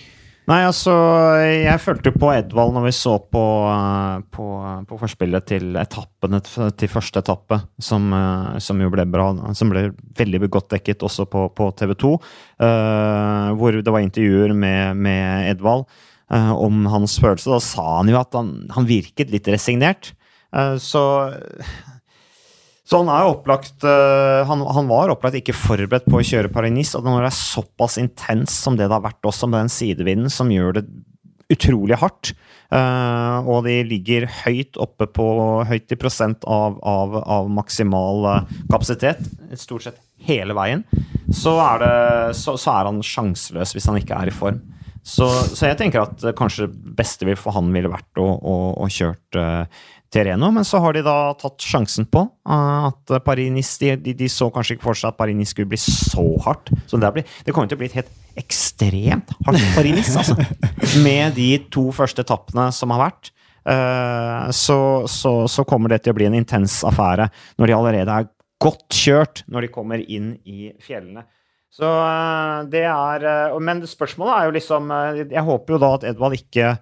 [0.50, 0.92] Nei, altså,
[1.38, 4.46] jeg følte på Edvald når vi så på, eh, på,
[4.90, 9.92] på forspillet til etappene til første etappe, som, eh, som, jo ble bra, som ble
[10.18, 14.98] veldig godt dekket også på, på TV 2, uh, eh, hvor det var intervjuer med,
[14.98, 17.52] med Edvald uh, om hans følelse.
[17.54, 20.10] Da sa han jo at han, han virket litt resignert.
[20.50, 21.04] Uh, så
[22.92, 26.98] så han er opplagt uh, han, han, var opplagt ikke forberedt på å kjøre Paris-Nice.
[26.98, 30.32] Og når det er såpass intens som det det har vært også med den sidevinden,
[30.32, 30.84] som gjør det
[31.52, 32.34] utrolig hardt,
[32.72, 35.24] uh, og de ligger høyt oppe på
[35.68, 39.24] høyt i prosent av, av, av maksimal uh, kapasitet,
[39.60, 40.84] stort sett hele veien,
[41.32, 41.96] så er, det,
[42.38, 44.60] så, så er, han sjanseløs hvis han ikke er i form.
[45.02, 45.26] Så,
[45.56, 49.40] så jeg tenker at kanskje det beste for han ville vært å, å, å kjørt
[50.12, 54.28] Terreno, men så har de da tatt sjansen på uh, at Paris-Nice de, de, de,
[54.28, 57.38] så kanskje ikke for seg at Paris-Nice skulle bli så hardt Så det blir.
[57.46, 60.36] Det kommer til å bli et helt ekstremt hardt Paris-Nice, altså.
[61.06, 63.32] Med de to første etappene som har vært.
[63.62, 67.28] Uh, så, så, så, kommer det til å bli en intens affære
[67.62, 71.24] når de allerede er godt kjørt når de kommer inn i fjellene.
[71.72, 75.92] Så eh, det er eh, Men spørsmålet er jo liksom eh, Jeg håper jo da
[75.96, 76.80] at Edvald ikke eh,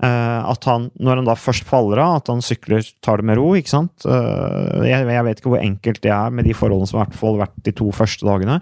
[0.00, 3.50] At han, når han da først faller av, at han sykler, tar det med ro,
[3.58, 4.06] ikke sant.
[4.08, 7.40] Eh, jeg, jeg vet ikke hvor enkelt det er med de forholdene som har hvert
[7.40, 8.58] vært de to første dagene,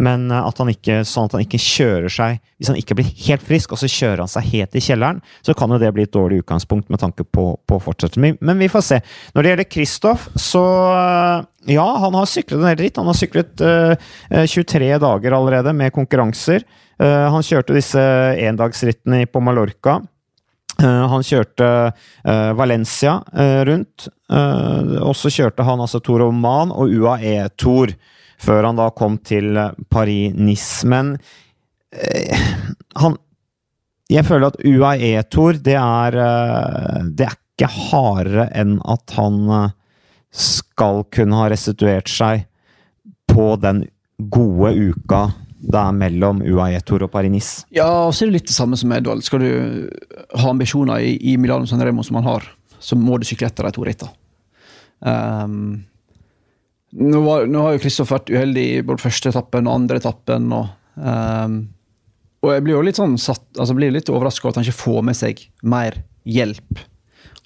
[0.00, 3.12] men eh, at han ikke, sånn at han ikke kjører seg Hvis han ikke blir
[3.26, 6.04] helt frisk, og så kjører han seg helt i kjelleren, så kan jo det bli
[6.04, 8.20] et dårlig utgangspunkt med tanke på, på å fortsette.
[8.20, 9.00] Men, vi får se.
[9.34, 13.00] Når det gjelder Kristoff, så eh, ja, han har syklet en del ritt.
[13.00, 13.94] Han har syklet eh,
[14.30, 16.66] eh, 23 dager allerede med konkurranser.
[17.00, 18.00] Uh, han kjørte disse
[18.44, 19.94] endagsrittene på Mallorca.
[20.80, 21.66] Eh, han kjørte
[22.24, 27.90] eh, Valencia eh, rundt, og så kjørte han altså Tour Oman og UAE-Tour,
[28.40, 29.58] før han da kom til
[29.90, 30.86] Paris-Nice.
[30.86, 31.16] Men
[32.94, 33.16] han
[34.10, 36.18] Jeg føler at UAE-Tour, det er
[37.10, 39.72] Det er ikke hardere enn at han
[40.30, 42.46] skal kunne ha restituert seg
[43.26, 43.82] på den
[44.30, 45.24] gode uka
[45.60, 47.66] det er mellom UAE-Tour og Paris-Nice.
[47.74, 49.22] Ja, og så er det litt det samme som Edvald.
[49.26, 49.50] Skal du
[50.40, 52.46] ha ambisjoner i, i Milano San Remo som han har,
[52.80, 54.14] så må du sykle etter de to rittene.
[55.00, 55.82] Um,
[56.96, 60.48] nå, var, nå har jo Kristoff vært uheldig i både første etappen og andre etappen.
[60.56, 61.60] Og, um,
[62.40, 64.80] og jeg blir jo litt sånn satt, altså blir litt overraska over at han ikke
[64.80, 66.84] får med seg mer hjelp.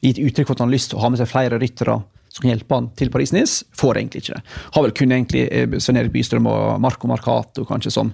[0.04, 1.98] Gitt uttrykk for at han har lyst til å ha med seg flere ryttere
[2.34, 4.54] som kan hjelpe han til Paris-Nice, får egentlig ikke det.
[4.74, 8.10] Har vel kun egentlig eh, Svein Erik Bystrøm og Marco Marcato kanskje som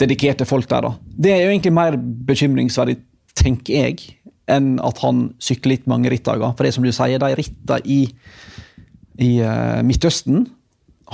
[0.00, 0.88] dedikerte folk der.
[0.88, 0.90] da.
[0.98, 1.98] Det er jo egentlig mer
[2.30, 2.98] bekymringsverdig,
[3.38, 4.16] tenker jeg,
[4.50, 6.50] enn at han sykler litt mange rittdager.
[6.58, 8.00] For det som du sier, de rittene i,
[9.22, 10.48] i uh, Midtøsten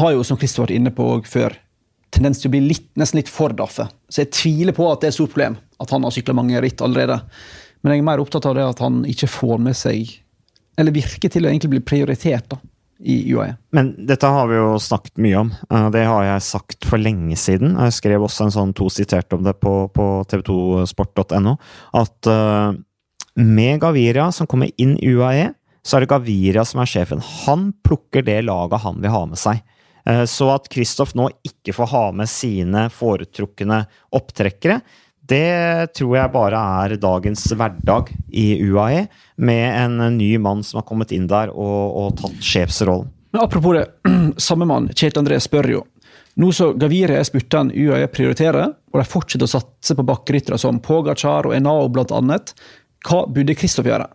[0.01, 1.59] har jo, som Christer vært inne på før,
[2.17, 3.91] tendens til å bli litt, nesten litt for daffe.
[4.09, 6.61] Så jeg tviler på at det er et stort problem at han har sykla mange
[6.65, 7.21] ritt allerede.
[7.85, 10.17] Men jeg er mer opptatt av det at han ikke får med seg
[10.77, 12.59] Eller virker til å egentlig bli prioritert da,
[13.01, 13.55] i UAE.
[13.77, 15.53] Men dette har vi jo snakket mye om.
[15.71, 17.77] Eh, Det har jeg sagt for lenge siden.
[17.81, 21.57] Jeg skrev også en sånn to sitert om det på, på tv2sport.no.
[21.97, 22.73] At uh,
[23.37, 25.51] med Gaviria som kommer inn i UAE,
[25.87, 27.21] så er det Gaviria som er sjefen.
[27.47, 29.61] Han plukker det laget han vil ha med seg.
[30.07, 33.85] Eh, Så at Kristoff nå ikke får ha med sine foretrukne
[34.15, 34.81] opptrekkere,
[35.31, 40.87] det tror jeg bare er dagens hverdag i UAE, med en ny mann som har
[40.89, 43.11] kommet inn der og, og tatt sjefsrollen.
[43.35, 43.87] Men apropos det,
[44.49, 45.83] samme mann, Kjetil André, spør jo.
[46.37, 50.81] Nå så Gaviria er spurten UAE prioriterer, og de fortsetter å satse på bakkeryttere som
[50.85, 52.53] Pogacar og Enao annet.
[53.07, 54.09] Hva burde Kristoff gjøre?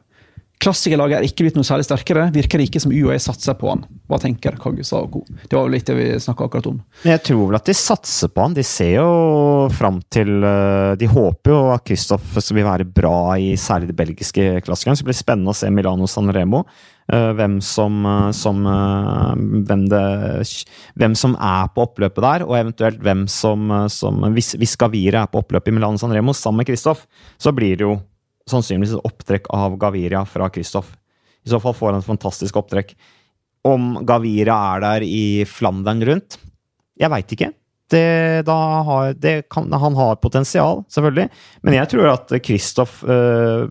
[0.62, 2.28] Klassikerlaget er ikke blitt noe særlig sterkere.
[2.36, 3.82] Virker det ikke som UAE satser på han.
[4.12, 5.22] Hva tenker Kagusa og co.?
[5.42, 6.78] Det var vel litt det vi snakka akkurat om.
[7.08, 8.54] Jeg tror vel at de satser på han.
[8.58, 9.08] De ser jo
[9.74, 14.48] fram til eh, De håper jo at Kristoff vil være bra i særlig de belgiske
[14.68, 15.00] klassikerne.
[15.00, 16.62] Så det blir spennende å se Milano Sanremo.
[17.10, 20.06] Eh, Hvem som, eh, som hvem, det,
[21.02, 25.42] hvem som er på oppløpet der, og eventuelt hvem som, som Hvis, Gavire er på
[25.42, 27.08] oppløpet i Milano Sanremo sammen med Kristoff,
[27.42, 27.98] så blir det jo
[28.50, 30.94] sannsynligvis et opptrekk av Gaviria fra Kristoff.
[31.46, 32.94] I så fall får han et fantastisk opptrekk.
[33.68, 36.38] Om Gaviria er der i Flandern rundt?
[37.02, 37.52] Jeg veit ikke.
[37.92, 39.16] Det, har,
[39.52, 41.28] kan, han har potensial, selvfølgelig.
[41.68, 43.66] Men jeg tror at Kristoff øh,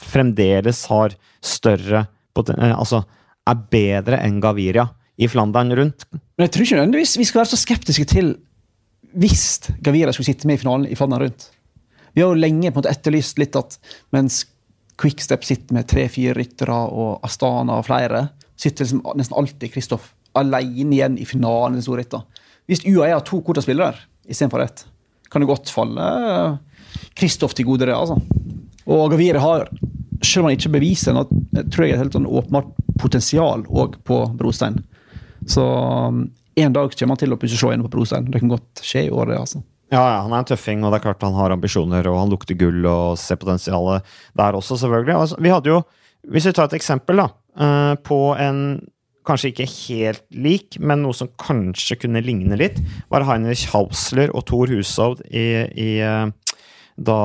[0.00, 3.02] fremdeles har større poten eh, Altså
[3.50, 4.86] er bedre enn Gaviria
[5.20, 6.06] i Flandern rundt.
[6.10, 8.34] Men jeg tror ikke nødvendigvis vi skal være så skeptiske til
[9.20, 11.48] hvis Gaviria skulle sitte med i finalen i Flandern rundt.
[12.14, 13.78] Vi har jo lenge på en måte etterlyst litt at
[14.14, 14.44] mens
[15.00, 18.26] Quickstep sitter med tre-fire ryttere og Astana og flere,
[18.60, 21.78] sitter liksom nesten alltid Kristoff alene igjen i finalen.
[21.78, 22.26] i store ritter.
[22.68, 23.96] Hvis UAE har to korte spillere
[24.28, 24.84] istedenfor ett,
[25.30, 26.58] kan det godt falle
[27.14, 27.94] Kristoff til gode, det.
[27.94, 28.18] altså.
[28.86, 29.68] Og Gavire har,
[30.22, 32.70] selv om han ikke beviser jeg tror jeg et helt sånn åpenbart
[33.00, 34.80] potensial òg på brostein.
[35.48, 36.26] Så um,
[36.60, 38.28] en dag kommer han til å plutselig slå inn på brostein.
[38.30, 39.38] Det kan godt skje i år, det.
[39.40, 39.62] altså.
[39.90, 42.30] Ja, ja, han er en tøffing, og det er klart han har ambisjoner, og han
[42.30, 44.06] lukter gull og ser potensialet
[44.38, 45.16] der også, selvfølgelig.
[45.18, 45.80] Altså, vi hadde jo,
[46.30, 47.26] hvis vi tar et eksempel, da,
[47.58, 48.60] eh, på en
[49.26, 52.78] kanskje ikke helt lik, men noe som kanskje kunne ligne litt,
[53.10, 56.56] var Heinrich Hausler og Thor Hushovd i, i eh,
[57.00, 57.18] da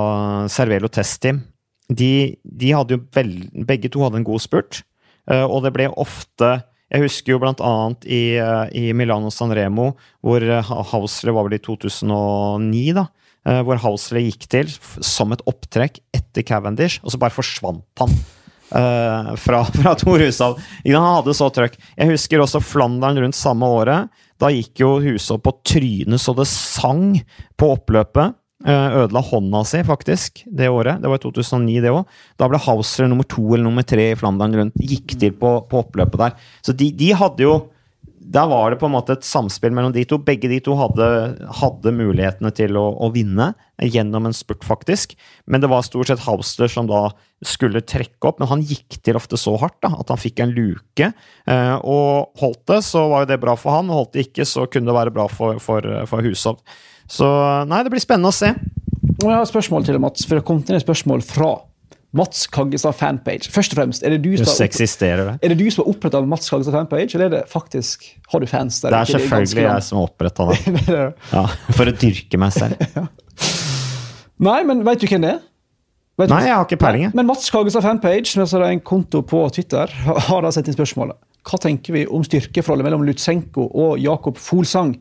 [0.52, 1.44] Cervelo Test-team.
[1.86, 3.36] De, de hadde jo vel,
[3.70, 4.82] begge to hadde en god spurt,
[5.30, 6.56] eh, og det ble ofte
[6.94, 10.44] jeg husker jo blant annet i, eh, i Milano Sanremo, hvor
[10.92, 13.08] Hausle var vel i 2009, da.
[13.46, 14.70] eh, Hvor Hausle gikk til
[15.02, 18.14] som et opptrekk etter Cavendish, og så bare forsvant han.
[18.66, 20.58] Uh, fra, fra Tor Hushovd.
[20.88, 21.76] Han hadde så trøkk.
[21.96, 24.10] Jeg husker også Flandern rundt samme året.
[24.42, 27.14] Da gikk jo Hushovd på trynet så det sang
[27.56, 28.34] på oppløpet.
[28.64, 31.02] Eh, Ødela hånda si, faktisk, det året.
[31.04, 32.06] Det var i 2009, det òg.
[32.40, 34.80] Da ble Hauser nummer to eller nummer tre i Flandern rundt.
[34.80, 36.38] Gikk til på, på oppløpet der.
[36.64, 37.58] Så de, de hadde jo
[38.26, 40.18] der var det på en måte et samspill mellom de to.
[40.18, 41.08] Begge de to hadde,
[41.60, 45.14] hadde mulighetene til å, å, vinne gjennom en spurt, faktisk.
[45.46, 47.04] Men det var stort sett Hauser som da
[47.46, 50.56] skulle trekke opp, men han gikk til ofte så hardt da, at han fikk en
[50.56, 51.12] luke.
[51.46, 54.66] Eh, og holdt det, så var jo det bra for han, holdt det ikke, så
[54.66, 56.64] kunne det være bra for, for, for Hushovd.
[57.12, 57.28] Så
[57.70, 58.54] nei, det blir spennende å se.
[59.22, 61.54] Jeg har spørsmål til Mats, for det kom inn et spørsmål fra
[62.16, 63.50] Mats Kaggestad fanpage.
[63.52, 65.38] Først og fremst, Er det du som har.
[65.42, 68.80] Det du som har oppretta Mats Kaggestad fanpage, eller er det faktisk, har du fans
[68.82, 68.94] der?
[68.94, 71.02] Det er selvfølgelig jeg som har oppretta det.
[71.34, 72.80] ja, for å dyrke meg selv.
[72.98, 73.06] ja.
[74.46, 75.44] Nei, men veit du hvem det er?
[76.16, 77.10] Vet Nei, jeg har ikke peiling.
[77.16, 79.92] Men Mats Kaggestad fanpage, som er en konto på Twitter,
[80.30, 81.20] har da sett inn spørsmålet.
[81.46, 84.96] Hva tenker vi om styrkeforholdet mellom Lutsenko og Jakob Folsang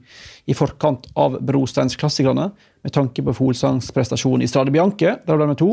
[0.45, 2.51] i forkant av Brosteinsklassikerne,
[2.85, 5.71] med tanke på Folsangs prestasjon i Strade Bianche, der ble med to,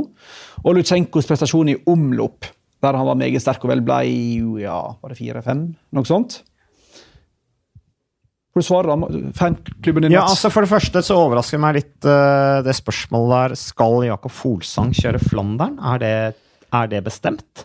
[0.63, 2.47] og Lutsenkos prestasjon i omlopp,
[2.81, 3.99] der han var meget sterk og vel ble
[4.63, 6.39] ja, var det fire-fem, noe sånt?
[8.51, 8.95] Får du svare?
[9.36, 10.15] Fanklubben din?
[10.15, 13.60] Ja, altså For det første så overrasker det meg litt uh, det spørsmålet der.
[13.60, 15.77] Skal Jakob Folsang kjøre Flandern?
[15.79, 16.15] Er det,
[16.75, 17.63] er det bestemt?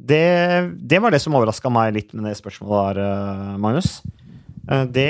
[0.00, 0.24] Det,
[0.80, 4.00] det, var det som overraska meg litt med det spørsmålet der, eh, Magnus.
[4.66, 5.08] Eh, det,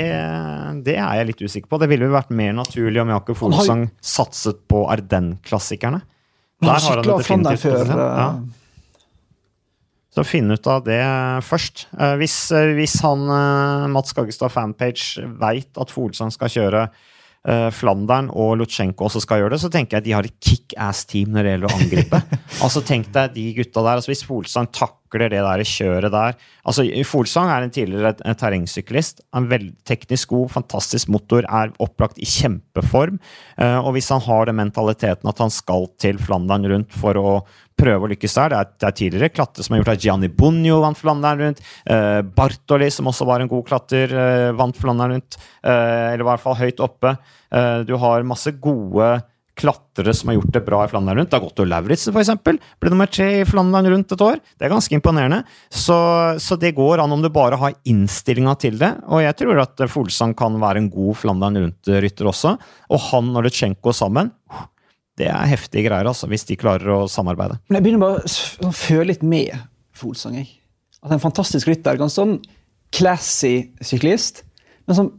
[0.85, 1.79] det, er jeg litt usikker på.
[1.81, 6.01] Det ville jo vært mer naturlig om Jakob Folsang satset på Ardennes-klassikerne.
[6.61, 8.33] Der har han det definitivt før, ja.
[10.11, 10.99] Så finn ut av det
[11.47, 11.85] først.
[12.19, 12.35] Hvis,
[12.75, 13.21] hvis han,
[13.93, 16.81] Mats Gaggestad fanpage, veit at Fuglesang skal kjøre
[17.73, 21.31] Flandern og Lutsjenko også skal gjøre det, så tenker jeg at de har et kickass-team
[21.33, 22.19] når det gjelder å angripe.
[22.63, 23.97] altså Tenk deg de gutta der.
[23.97, 29.23] altså Hvis Folsang takler det der kjøret der altså Folsang er en tidligere terrengsyklist.
[29.37, 33.17] En veldig teknisk god, fantastisk motor, er opplagt i kjempeform.
[33.57, 37.33] Uh, og hvis han har den mentaliteten at han skal til Flandern rundt for å
[37.81, 38.53] prøve å lykkes der.
[38.53, 41.63] Det er, det er tidligere klatre som har gjort at Gianni Bunio vant Flandern rundt.
[41.89, 45.39] Uh, Bartoli, som også var en god klatter, uh, vant Flandern rundt.
[45.65, 47.17] Uh, eller i hvert fall høyt oppe.
[47.83, 49.07] du har masse gode
[49.61, 51.31] klatrere som har gjort det bra i Flandern rundt.
[51.33, 52.31] Dagotto Lauritzen f.eks.
[52.43, 54.39] ble nummer tre i Flandern rundt et år.
[54.55, 55.41] Det er ganske imponerende.
[55.67, 55.97] Så,
[56.41, 58.93] så det går an om du bare har innstillinga til det.
[59.11, 62.55] Og jeg tror at Folsang kan være en god Flandern rundt-rytter også.
[62.91, 64.31] Og han og Lutsjenko sammen
[65.21, 67.59] det er heftige greier, altså, hvis de klarer å samarbeide.
[67.69, 69.53] Men Jeg begynner bare å føle litt med
[69.97, 70.39] Folsang.
[70.41, 70.49] Jeg.
[71.01, 71.99] At en fantastisk rytter.
[71.99, 72.39] Ganske sånn
[72.91, 74.43] classy syklist.
[74.89, 75.11] Men som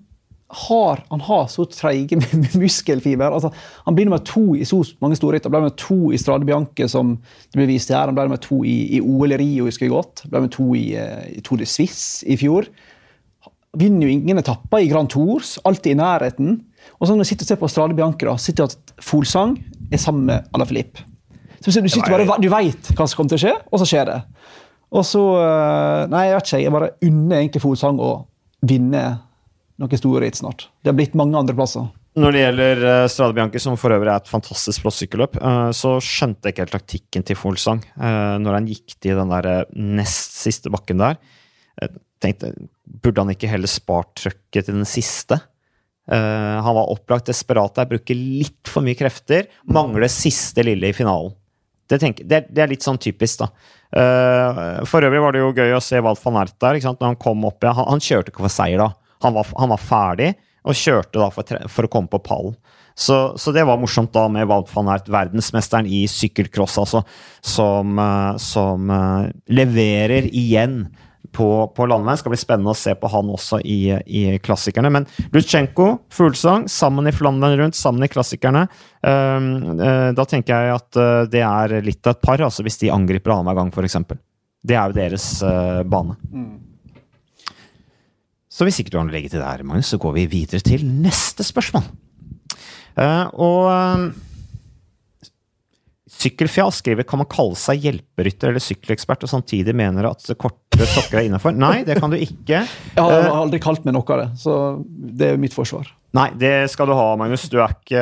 [0.53, 2.19] har, han har så treige
[2.61, 3.33] muskelfiber.
[3.33, 3.53] Altså,
[3.87, 5.47] han blir nummer to i så mange store ritt.
[5.49, 8.11] Han ble nummer to i Strade Bianche, som det ble vist her.
[8.11, 10.27] Han ble nummer to i, i OL i Rio, husker jeg godt.
[10.27, 12.69] Han ble nummer to i, eh, i Tour de Suisse i fjor.
[13.81, 16.61] Vinner jo ingen etapper i Grand Tours, alltid i nærheten.
[16.99, 19.57] Og så når du sitter og ser på Strade Bianca, da, sitter at Folsang
[19.90, 21.01] er sammen med Ala Filip.
[21.64, 24.21] du, sitter bare, du veit hva som kommer til å skje, og så skjer det.
[24.92, 26.62] Og så eh, Nei, jeg vet ikke.
[26.62, 28.12] Jeg bare unner egentlig Folsang å
[28.68, 29.03] vinne
[29.81, 30.68] noen store ritt snart.
[30.83, 31.88] Det har blitt mange andre plasser.
[32.12, 35.71] Når det gjelder uh, Strade Bianchi, som for øvrig er et fantastisk flott sykkelløp, uh,
[35.73, 40.37] så skjønte jeg ikke helt taktikken til Folsang når han gikk til den der nest
[40.42, 41.16] siste bakken der.
[41.81, 42.53] Jeg tenkte,
[42.85, 45.40] Burde han ikke heller spart trøkket til den siste?
[46.12, 49.46] Uh, han var opplagt desperat der, bruker litt for mye krefter.
[49.72, 51.33] Mangler siste lille i finalen.
[51.88, 53.48] Det, tenker, det, det er litt sånn typisk, da.
[53.92, 56.81] Uh, for øvrig var det jo gøy å se Walt van Ert der.
[56.85, 58.90] Når han kom opp han, han, kjørte ikke for seier da.
[59.25, 62.57] Han var, han var ferdig og kjørte da for, for å komme på pallen.
[62.92, 67.01] Så, så, det var morsomt da med Walt van Ert, verdensmesteren i sykkelcross, altså,
[67.40, 68.92] som, uh, som
[69.48, 70.85] leverer igjen
[71.30, 72.18] på, på landeveien.
[72.20, 74.90] Skal bli spennende å se på han også i, i klassikerne.
[74.92, 78.66] Men Lutsjenko, Fuglesang, sammen i Flandern rundt, sammen i klassikerne.
[79.00, 82.80] Um, uh, da tenker jeg at uh, det er litt av et par, altså hvis
[82.82, 83.98] de angriper annenhver gang, f.eks.
[84.62, 85.24] Det er jo deres
[85.90, 86.14] bane.
[86.30, 86.52] Mm.
[88.52, 90.62] Så hvis ikke du har noe å legge til der, Magnus, så går vi videre
[90.62, 91.88] til neste spørsmål.
[93.42, 94.12] og
[96.22, 101.22] Sykkelfjas skriver kan man kalle seg hjelperytter eller sykkelekspert og samtidig mener at kortere sokker
[101.22, 101.56] er innafor.
[101.56, 102.62] Nei, det kan du ikke.
[102.62, 104.54] Jeg har eh, aldri kalt meg noe av det, så
[104.87, 105.90] det er mitt forsvar.
[106.12, 107.46] Nei, det skal du ha, Magnus.
[107.48, 108.00] Du er ikke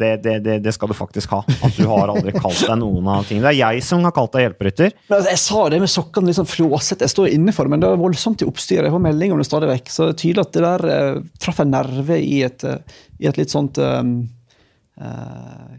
[0.00, 1.42] det, det, det, det skal du faktisk ha.
[1.44, 3.44] At du har aldri kalt deg noen av tingene.
[3.44, 4.94] Det er jeg som har kalt deg hjelperytter.
[5.10, 7.04] Men altså, jeg sa det med sokkene litt sånn flåsete.
[7.04, 8.88] Jeg står inne for det, men det er voldsomt i oppstyret.
[8.88, 9.92] Jeg får melding om det stadig vekk.
[9.92, 13.28] Så det er tydelig at det der eh, traff en nerve i et, eh, i
[13.28, 14.16] et litt sånt um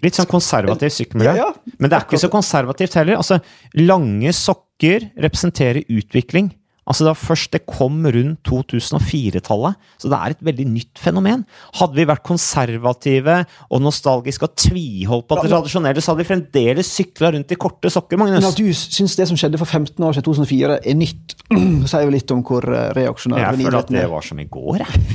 [0.03, 1.33] Litt sånn konservativt sykkelmiljø.
[1.33, 1.75] Ja, ja.
[1.81, 3.17] Men det er ikke så konservativt heller.
[3.17, 3.39] Altså,
[3.81, 6.51] lange sokker representerer utvikling.
[6.87, 11.43] Altså det var først det kom rundt 2004-tallet, så det er et veldig nytt fenomen.
[11.81, 16.91] Hadde vi vært konservative og nostalgiske og tviholdt på det tradisjonelle, så hadde vi fremdeles
[16.99, 18.39] sykla rundt i korte sokker, Magnus.
[18.39, 21.37] Men at du syns det som skjedde for 15 år siden, 2004, er nytt,
[21.91, 24.83] sier jo litt om hvor eh, reaksjonær Jeg føler at det var som i går,
[24.83, 25.05] jeg.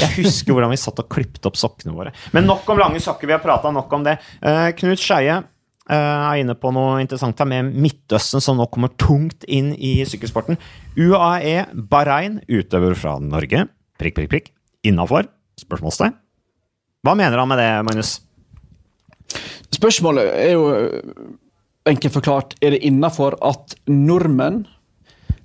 [0.00, 2.14] Jeg husker hvordan vi satt og klipte opp sokkene våre.
[2.36, 4.16] Men nok om lange sokker, vi har prata nok om det.
[4.40, 5.42] Uh, Knut Skeie
[5.90, 10.56] er inne på noe interessant her med Midtøsten, som nå kommer tungt inn i sykkelsporten.
[10.96, 13.66] UAE Bahrain, utøver fra Norge,
[14.00, 14.52] prikk, prikk, prikk,
[14.86, 15.28] innafor?
[15.60, 16.16] Spørsmålstegn.
[17.04, 18.14] Hva mener han med det, Magnus?
[19.74, 21.26] Spørsmålet er jo eh,
[21.90, 24.64] enkelt forklart er det innafor at nordmenn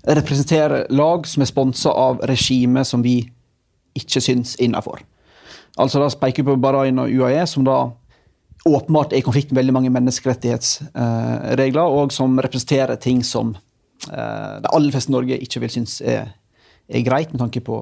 [0.07, 3.21] representerer lag som er sponsa av regimet som vi
[3.99, 5.01] ikke syns innafor.
[5.79, 7.89] Altså da peker vi på Bahrain og UAE, som da
[8.67, 13.53] åpenbart er i konflikt med veldig mange menneskerettighetsregler, og som representerer ting som
[14.11, 16.33] eh, de aller fleste i Norge ikke vil synes er,
[16.89, 17.79] er greit, med tanke på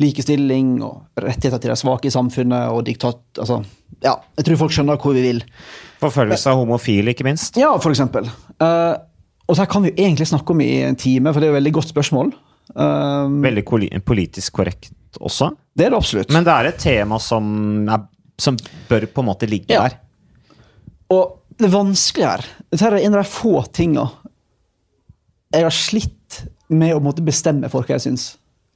[0.00, 3.20] likestilling og rettigheter til de svake i samfunnet og diktat...
[3.40, 3.62] Altså,
[4.04, 5.42] ja, jeg tror folk skjønner hvor vi vil.
[6.02, 7.56] Forfølgelse av homofile, ikke minst.
[7.60, 8.28] Ja, for eksempel.
[8.60, 8.94] Eh,
[9.46, 11.52] og så her kan vi jo egentlig snakke om i en time, for det er
[11.52, 12.32] jo et veldig godt spørsmål.
[12.74, 13.64] Eh, Veldig
[14.04, 15.52] politisk korrekt også.
[15.76, 16.32] det er det absolutt.
[16.34, 17.46] Men det er et tema som,
[17.88, 18.02] er,
[18.38, 18.58] som
[18.90, 19.86] bør på en måte ligge Ja.
[19.88, 19.98] der.
[21.10, 24.10] Og det vanskelige her Dette er en av de få tinga
[25.54, 28.24] jeg har slitt med å bestemme for hva jeg syns.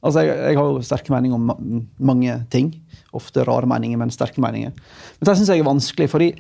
[0.01, 1.57] Altså, jeg, jeg har jo sterke meninger om ma
[1.99, 2.71] mange ting.
[3.13, 4.71] Ofte rare meninger, men sterke meninger.
[4.73, 6.31] Men det syns jeg er vanskelig, fordi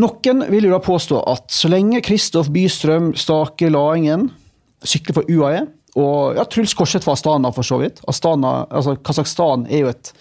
[0.00, 4.30] noen vil jo da påstå at så lenge Kristoff Bystrøm Stake Laingen
[4.82, 5.66] sykler for UAE,
[6.00, 10.14] og ja, Truls Korseth var Astana, for så vidt Astana, altså Kasakhstan er jo et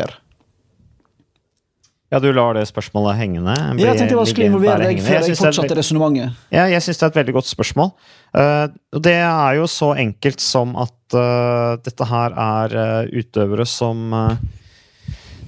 [2.10, 3.54] Ja, du lar det spørsmålet hengende?
[3.76, 6.32] bli- Jeg tenkte jeg skulle involvere deg før jeg jeg fortsatte et resonnementet.
[6.50, 7.92] Ja, jeg syns det er et veldig godt spørsmål.
[8.34, 8.68] Eh,
[8.98, 14.38] det er jo så enkelt som at eh, dette her er eh, utøvere som eh,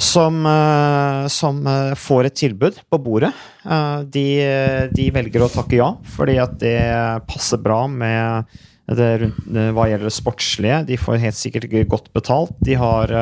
[0.02, 3.32] som, eh, som eh, får et tilbud på bordet.
[3.66, 4.26] Eh, de,
[4.94, 6.82] de velger å takke ja, fordi at det
[7.30, 8.50] passer bra med
[8.92, 9.30] det
[9.72, 10.82] hva gjelder det sportslige.
[10.90, 12.58] De får helt sikkert godt betalt.
[12.66, 13.14] De har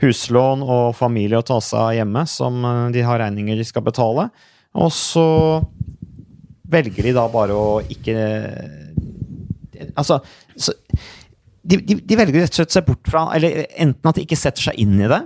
[0.00, 4.26] huslån og familie å ta seg av hjemme, som de har regninger de skal betale.
[4.74, 5.26] Og så
[6.72, 8.16] velger de da bare å ikke
[9.98, 10.20] Altså
[10.56, 10.72] så,
[11.66, 14.38] de, de, de velger rett og slett seg bort fra Eller enten at de ikke
[14.38, 15.20] setter seg inn i det,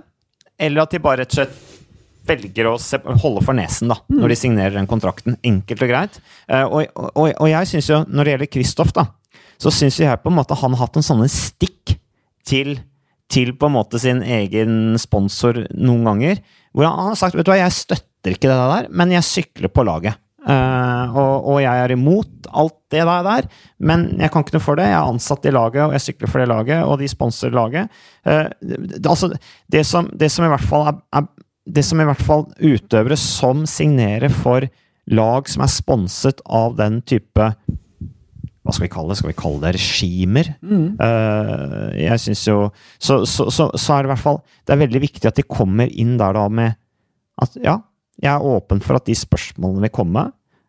[0.58, 1.64] eller at de bare rett og slett
[2.28, 2.74] velger å
[3.22, 5.38] holde for nesen da, når de signerer den kontrakten.
[5.46, 6.18] Enkelt og greit.
[6.50, 9.06] Eh, og, og, og jeg synes jo, når det gjelder Kristoff, da,
[9.58, 11.96] så syns jeg på en måte han har hatt en sånn stikk
[12.48, 12.76] til,
[13.32, 16.42] til på en måte sin egen sponsor noen ganger.
[16.76, 19.72] Hvor han har sagt vet du hva, jeg støtter ikke det der, men jeg sykler
[19.72, 20.20] på laget.
[20.48, 23.48] Eh, og, og jeg er imot alt det der, der,
[23.84, 24.86] men jeg kan ikke noe for det.
[24.88, 27.92] Jeg er ansatt i laget, og jeg sykler for det laget, og de sponser laget.
[28.24, 29.30] Eh, det, altså,
[29.68, 31.28] det, som, det som i hvert fall er, er
[31.68, 34.64] det som i hvert fall utøvere som signerer for
[35.08, 37.52] lag som er sponset av den type
[38.68, 39.16] hva skal vi kalle det?
[39.16, 40.48] Skal vi kalle det regimer?
[41.00, 42.56] Eh, jeg syns jo
[43.00, 45.44] så, så, så, så er det i hvert fall Det er veldig viktig at de
[45.48, 46.76] kommer inn der da med
[47.40, 47.78] at ja,
[48.18, 50.24] jeg er åpen for at de spørsmålene vil komme.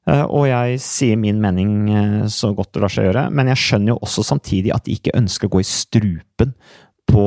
[0.09, 3.61] Eh, og jeg sier min mening eh, så godt det lar seg gjøre, men jeg
[3.63, 6.55] skjønner jo også samtidig at de ikke ønsker å gå i strupen
[7.09, 7.25] på,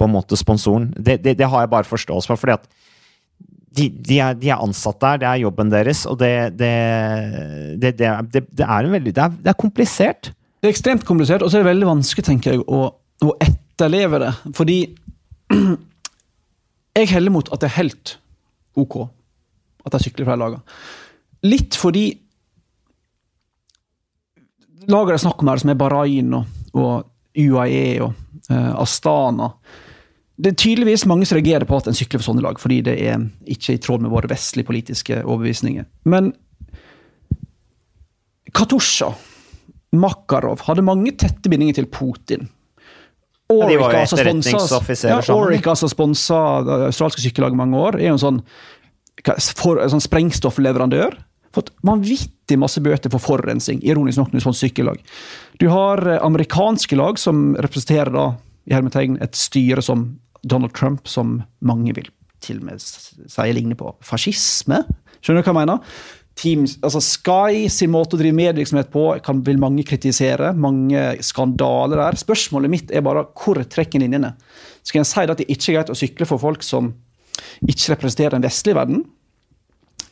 [0.00, 0.90] på en måte sponsoren.
[0.96, 2.70] Det, det, det har jeg bare forståelse for, fordi at
[3.70, 6.70] de, de, er, de er ansatt der, det er jobben deres, og det, det,
[8.02, 10.32] er- veldig er, det er komplisert.
[10.60, 12.80] Det er ekstremt komplisert, og så er det veldig vanskelig tenker jeg, å,
[13.24, 14.32] å etterleve det.
[14.58, 14.78] Fordi
[16.98, 18.16] jeg heller mot at det er helt
[18.80, 18.98] ok
[19.86, 20.80] at de sykler fra de lagene.
[21.46, 22.08] Litt fordi
[24.90, 27.06] lagene det snakk om her, som er Bahrain og, og
[27.38, 28.12] UAE og
[28.50, 29.52] uh, Astana
[30.40, 32.96] Det er tydeligvis mange som reagerer på at en sykler for sånne lag, fordi det
[33.04, 35.84] er ikke i tråd med våre vestlige politiske overbevisninger.
[36.08, 36.32] Men
[38.56, 39.12] Katusha
[39.92, 42.48] Makarov hadde mange tette bindinger til Putin.
[43.50, 45.76] Ja, var jo Orica, sponsa- ja, de.
[45.76, 48.38] Som sponsa det australske sykkellaget mange år, er jo en sånn,
[49.58, 51.18] for, en sånn sprengstoffleverandør.
[51.54, 55.00] Fått vanvittig masse bøter for forurensning, ironisk nok, sponser sykkellag.
[55.58, 58.28] Du har eh, amerikanske lag som representerer da,
[58.70, 60.12] i hermetegn et styre som
[60.46, 62.08] Donald Trump, som mange vil
[62.40, 64.84] til og med sier si ligner på fascisme.
[65.20, 66.00] Skjønner du hva jeg mener?
[66.40, 70.54] Teams, altså Sky sin måte å drive medvirksomhet på kan, vil mange kritisere.
[70.56, 72.16] Mange skandaler der.
[72.20, 74.32] Spørsmålet mitt er bare hvor trekker linjene?
[74.86, 76.94] Skal en si at det ikke er greit å sykle for folk som
[77.66, 79.04] ikke representerer den vestlige verden?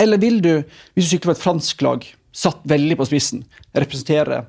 [0.03, 0.53] Eller vil du,
[0.95, 2.07] hvis du sykler for et fransk lag,
[2.39, 3.43] satt veldig på spissen,
[3.75, 4.45] representere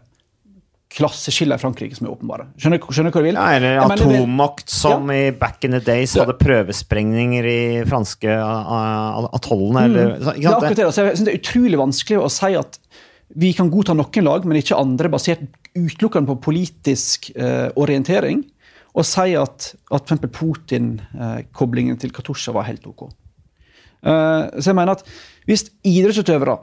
[0.89, 2.47] klasseskiller i Frankrike som er åpenbare.
[2.57, 3.37] Skjønner, skjønner hva du vil?
[3.37, 5.27] Ja, eller atommakt som ja.
[5.29, 9.83] i back in the days hadde prøvesprengninger i franske atollene.
[9.85, 9.91] Mm.
[9.91, 10.87] Eller, så, ja, akkurat det.
[10.95, 12.81] Så jeg synes det er utrolig vanskelig å si at
[13.37, 15.45] vi kan godta noen lag, men ikke andre, basert
[15.77, 18.41] utelukkende på politisk uh, orientering.
[18.97, 20.25] Og si at, at f.eks.
[20.33, 23.05] Putin-koblingen uh, til Katusha var helt ok.
[24.05, 25.01] Uh, så jeg mener at
[25.49, 26.55] Hvis idrettsutøvere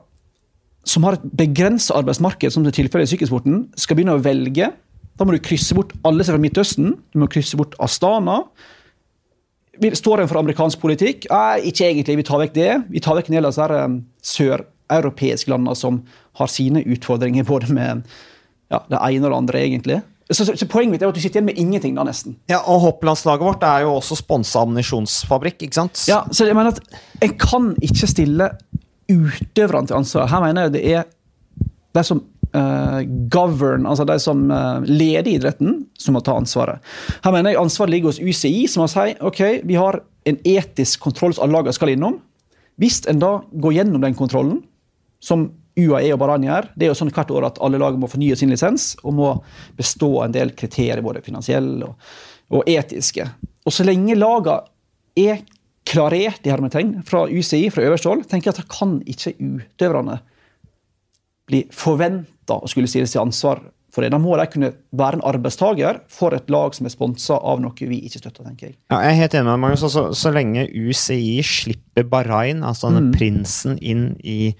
[0.87, 4.71] som har et begrensa arbeidsmarked, som det er i sykkelsporten, skal begynne å velge,
[5.19, 6.93] da må du krysse bort alle som er fra Midtøsten.
[7.13, 8.45] Du må krysse bort Astana.
[9.77, 11.27] Står en for amerikansk politikk?
[11.33, 12.19] Nei, ikke egentlig.
[12.21, 12.71] Vi tar vekk det.
[12.93, 13.97] Vi tar vekk en del av disse um,
[14.31, 16.03] søreuropeiske landene som
[16.39, 18.05] har sine utfordringer både med
[18.73, 19.99] ja, det ene og det andre, egentlig.
[20.31, 22.35] Så, så, så, Poenget mitt er at du sitter igjen med ingenting da, nesten.
[22.51, 26.03] Ja, og Hopplandslaget vårt er jo også sponsa ammunisjonsfabrikk, ikke sant?
[26.11, 26.81] Ja, så jeg mener at
[27.23, 28.49] En kan ikke stille
[29.07, 30.27] utøverne til ansvar.
[30.33, 31.05] Her mener jeg det er
[31.95, 32.25] de som
[32.57, 33.01] uh,
[33.33, 36.83] govern, altså de som uh, leder idretten, som må ta ansvaret.
[37.25, 41.07] Her mener jeg ansvaret ligger hos UCI, som må si ok, vi har en etisk
[41.07, 42.19] kontroll som alle lagene skal innom.
[42.83, 44.59] Hvis en da går gjennom den kontrollen,
[45.23, 48.09] som UAE og Bahrain gjør, det er jo sånn hvert år at alle lag må
[48.09, 49.33] fornye sin lisens og må
[49.77, 52.09] bestå en del kriterier, både finansielle og,
[52.57, 53.27] og etiske.
[53.67, 54.63] Og så lenge lagene
[55.17, 55.45] er
[55.87, 60.19] klarert i hermetegn fra UCI, fra øverste hold, tenker jeg at da kan ikke utøverne
[61.47, 63.61] bli forventa å skulle stilles til ansvar
[63.95, 64.11] for det.
[64.13, 67.89] Da må de kunne være en arbeidstaker for et lag som er sponsa av noe
[67.89, 68.45] vi ikke støtter.
[68.45, 68.77] tenker jeg.
[68.93, 69.87] Ja, jeg er helt enig med Magnus.
[69.89, 73.15] Altså, så lenge UCI slipper Bahrain, altså denne mm.
[73.17, 74.53] prinsen, inn i,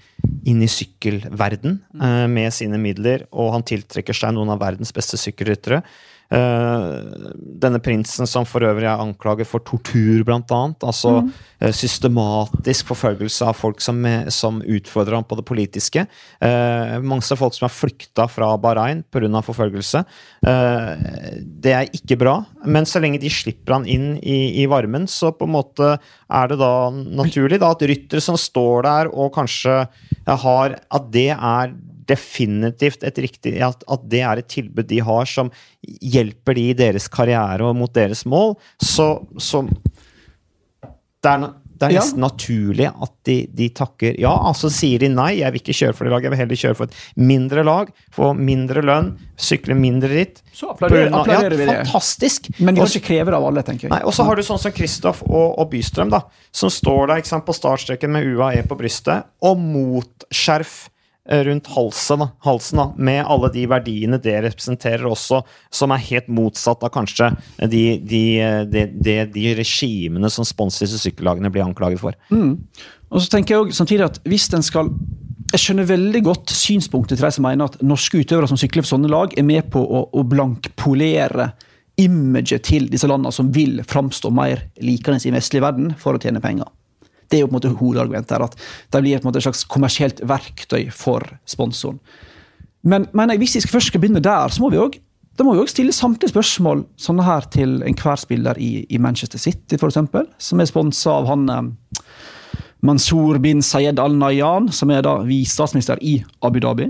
[0.45, 2.03] inn i sykkelverden mm.
[2.03, 5.81] uh, med sine midler, og han tiltrekker seg noen av verdens beste sykkelryttere,
[6.27, 10.83] Uh, denne prinsen som for øvrig er anklaget for tortur, blant annet.
[10.83, 11.29] Altså mm.
[11.63, 14.03] uh, systematisk forfølgelse av folk som,
[14.33, 16.03] som, utfordrer ham på det politiske.
[16.43, 19.41] Uh, mange folk som har flykta fra Bahrain pga.
[19.43, 20.03] forfølgelse.
[21.63, 22.33] det er ikke bra,
[22.65, 25.89] men så lenge de slipper han inn i, i, varmen, så på en måte
[26.27, 29.85] er det da naturlig da, at ryttere som står der og kanskje
[30.27, 31.73] har At det er
[32.09, 35.51] definitivt et riktig, at, at, det er et tilbud de har som
[35.83, 39.65] hjelper de i deres karriere og mot deres mål, så, så
[41.23, 41.47] det er,
[41.77, 42.25] det er nesten ja.
[42.25, 44.31] naturlig at de, de, takker ja.
[44.49, 46.77] Altså sier de nei, jeg vil ikke kjøre for det laget, jeg vil heller kjøre
[46.79, 49.11] for et mindre lag, få mindre lønn,
[49.49, 50.41] sykle mindre ritt.
[50.55, 51.77] Så applauderer, applauderer ja, vi det.
[51.85, 52.51] Fantastisk!
[52.57, 53.93] Men de kan ikke kreve det av alle, tenker jeg.
[53.93, 56.23] Nei, og så har du sånn som Kristoff og, og, Bystrøm, da,
[56.55, 60.85] som står der sant, på startstreken med UAE på brystet, og mot skjerf
[61.27, 65.41] rundt halsen, halsen da, med alle de verdiene det representerer også,
[65.73, 67.31] som er helt motsatt av kanskje
[67.67, 68.23] de, de,
[68.71, 72.17] de, de regimene som sponser disse sykkellagene blir anklaget for.
[72.31, 72.55] Mm.
[73.11, 74.91] Og så tenker jeg også, samtidig at hvis den skal
[75.47, 78.97] jeg skjønner veldig godt synspunktet til de som mener at norske utøvere som sykler for
[78.97, 81.53] sånne lag, er med på å, å blankpolere
[81.97, 86.21] imaget til disse landene som vil framstå mer likende i den vestlige verden for å
[86.21, 86.67] tjene penger.
[87.27, 88.55] Det er jo på en måte hovedargumentet her, at
[88.95, 91.99] de blir et slags kommersielt verktøy for sponsoren.
[92.87, 94.79] Men, men hvis vi først skal begynne der, så må vi
[95.37, 99.99] vi også stille samtlige spørsmål sånne her til enhver spiller i, i Manchester City, f.eks.,
[100.39, 101.67] som er sponsa av han eh,
[102.81, 106.89] Mansour bin Sayed al-Nayan, som er da visestatsminister i Abu Dhabi.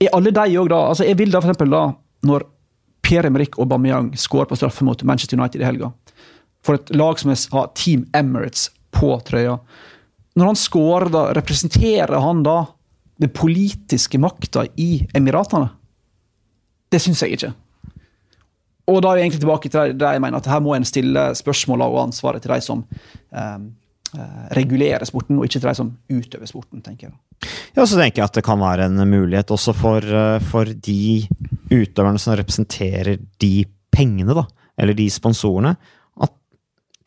[0.00, 1.60] Er alle de òg da altså Jeg vil da f.eks.
[1.68, 1.84] da,
[2.28, 2.46] når
[3.04, 5.92] Pierre-Emerick Aubameyang skårer på straffe mot Manchester United i helga,
[6.64, 9.58] for et lag som har Team Emirates på trøya.
[10.38, 12.60] Når han scorer, da, representerer han da
[13.18, 15.72] den politiske makta i Emiratene?
[16.88, 17.50] Det syns jeg ikke.
[18.88, 21.24] Og da er vi egentlig tilbake til det jeg mener at her må en stille
[21.36, 22.84] spørsmåla og ansvaret til de som
[23.36, 23.58] eh,
[24.56, 26.80] regulerer sporten, og ikke til de som utøver sporten.
[26.84, 27.16] tenker jeg.
[27.76, 31.26] Ja, så tenker jeg at det kan være en mulighet også for, eh, for de
[31.68, 33.52] utøverne som representerer de
[33.92, 34.46] pengene, da,
[34.78, 35.76] eller de sponsorene,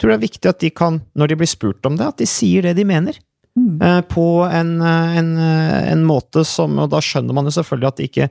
[0.01, 2.27] tror det er viktig at de kan, når de blir spurt om det, at de
[2.29, 3.19] sier det de mener.
[3.57, 3.81] Mm.
[3.81, 7.87] Eh, på en, eh, en, eh, en, måte som Og da skjønner man jo selvfølgelig
[7.89, 8.27] at de ikke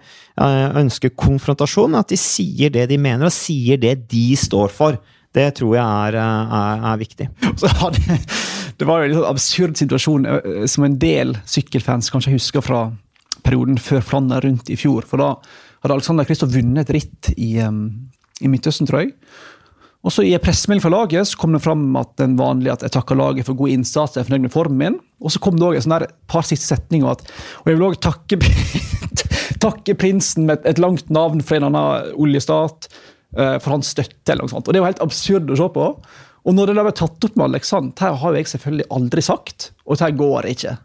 [0.81, 4.97] ønsker konfrontasjon, men at de sier det de mener, og sier det de står for.
[5.37, 7.29] Det tror jeg er, er, er viktig.
[8.81, 10.27] Det, det, var jo en sånn absurd situasjon
[10.73, 12.79] som en del sykkelfans kanskje husker fra
[13.45, 15.05] perioden før Flandern rundt i fjor.
[15.05, 15.35] For da
[15.85, 17.83] hadde Alexander Kristoff vunnet et ritt i, um,
[18.41, 19.13] i Midtøsten, tror jeg.
[20.01, 22.85] Og så I en pressemelding fra laget så kom det fram at den vanlige at
[22.87, 24.17] jeg takker laget for god innsats.
[24.17, 24.99] jeg er fornøyd med formen min.
[25.21, 27.11] Og så kom det også et par siste setninger.
[27.11, 27.27] At,
[27.61, 28.39] og jeg vil også takke,
[29.67, 32.89] takke prinsen med et, langt navn fra en annen oljestat
[33.37, 34.33] uh, for hans støtte.
[34.33, 34.69] eller noe sånt.
[34.69, 35.89] Og Det var helt absurd å se på.
[36.49, 39.73] Og når det da ble tatt opp med Alexander, her har jeg selvfølgelig aldri sagt,
[39.85, 40.79] og det går ikke.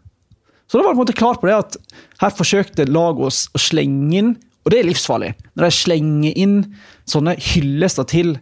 [0.68, 1.78] Så da var jeg på en måte klar på det at
[2.20, 4.34] her forsøkte laget å slenge inn,
[4.66, 6.56] og det er livsfarlig, når de slenger inn
[7.08, 8.34] sånne hyllester til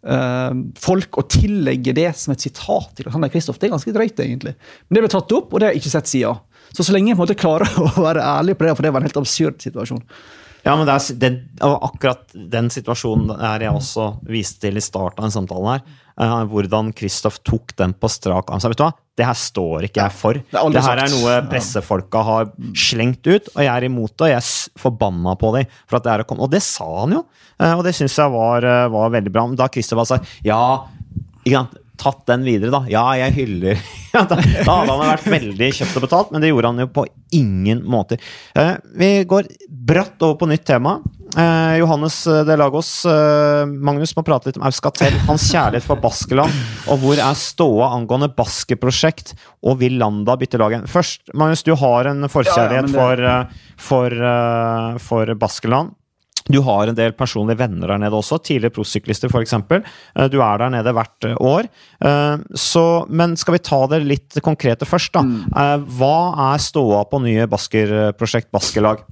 [0.00, 3.58] folk å tillegge det som et sitat til Alexander Kristoff.
[3.60, 4.54] Det er ganske drøyt, egentlig.
[4.88, 6.38] Men det ble tatt opp, og det har jeg ikke sett siden.
[6.70, 8.94] Så så lenge jeg på en måte klarer å være ærlig på det, for det
[8.94, 10.04] var en helt absurd situasjon.
[10.64, 11.30] Ja, men det er det,
[11.60, 16.00] akkurat den situasjonen er jeg også viste til i starten av den samtalen her.
[16.20, 18.60] Uh, hvordan Kristoff tok den på strak arm.
[18.60, 18.92] Vet du hva?
[19.16, 20.36] Det her står ikke jeg for.
[20.36, 24.26] Det, det her er noe pressefolka har slengt ut, og jeg er imot det.
[24.26, 25.76] Og jeg er forbanna på dem.
[25.88, 26.44] For at det er å komme.
[26.44, 29.46] Og det sa han jo, uh, og det syns jeg var, uh, var, veldig bra.
[29.56, 30.60] Da Kristoff sa ja,
[31.44, 31.78] ikke sant?
[32.00, 32.82] tatt den videre, da.
[32.90, 33.80] Ja, jeg hyller
[34.14, 36.90] ja, da, da, hadde han vært veldig kjøpt og betalt, men det gjorde han jo
[36.94, 37.06] på
[37.36, 38.20] ingen måter.
[38.56, 40.98] Eh, vi går bratt over på nytt tema.
[41.30, 42.16] Eh, Johannes
[42.46, 45.14] de Lagos, eh, Magnus må prate litt om Euskatel.
[45.28, 46.54] Hans kjærlighet for Baskeland,
[46.90, 49.36] og hvor er ståa angående baskeprosjekt?
[49.62, 50.90] Og vil Landa bytte laget?
[50.90, 53.54] Først, Magnus, du har en forkjærlighet ja, ja, det...
[53.78, 54.20] for, for,
[55.06, 55.96] for, for Baskeland.
[56.50, 59.54] Du har en del personlige venner der nede også, tidligere prosyklister f.eks.
[59.54, 61.68] Eh, du er der nede hvert eh, år.
[62.00, 65.24] Eh, så, men skal vi ta det litt konkrete først, da.
[65.26, 65.86] Mm.
[65.98, 66.16] Hva
[66.50, 69.04] er ståa på nye Basker-prosjekt, Baskelag?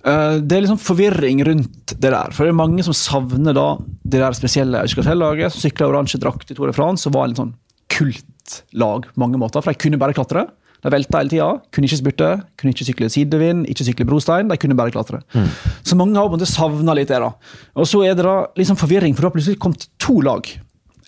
[0.00, 2.32] Det er liksom forvirring rundt det der.
[2.32, 6.48] For det er mange som savner da det der spesielle Euskatell-laget som sykla oransje drakt
[6.48, 7.52] i Tour de France og var en sånn
[7.92, 9.60] kultlag på mange måter.
[9.60, 10.46] For de kunne bare klatre.
[10.80, 11.50] De velta hele tida.
[11.74, 14.48] Kunne ikke spurte, kunne ikke sykle sidevind, ikke sykle brostein.
[14.48, 15.20] De kunne bare klatre.
[15.34, 15.48] Mm.
[15.84, 17.20] Så mange har på en måte savna litt det.
[17.20, 17.34] da.
[17.76, 20.48] Og så er det da liksom forvirring, for det har plutselig kommet to lag.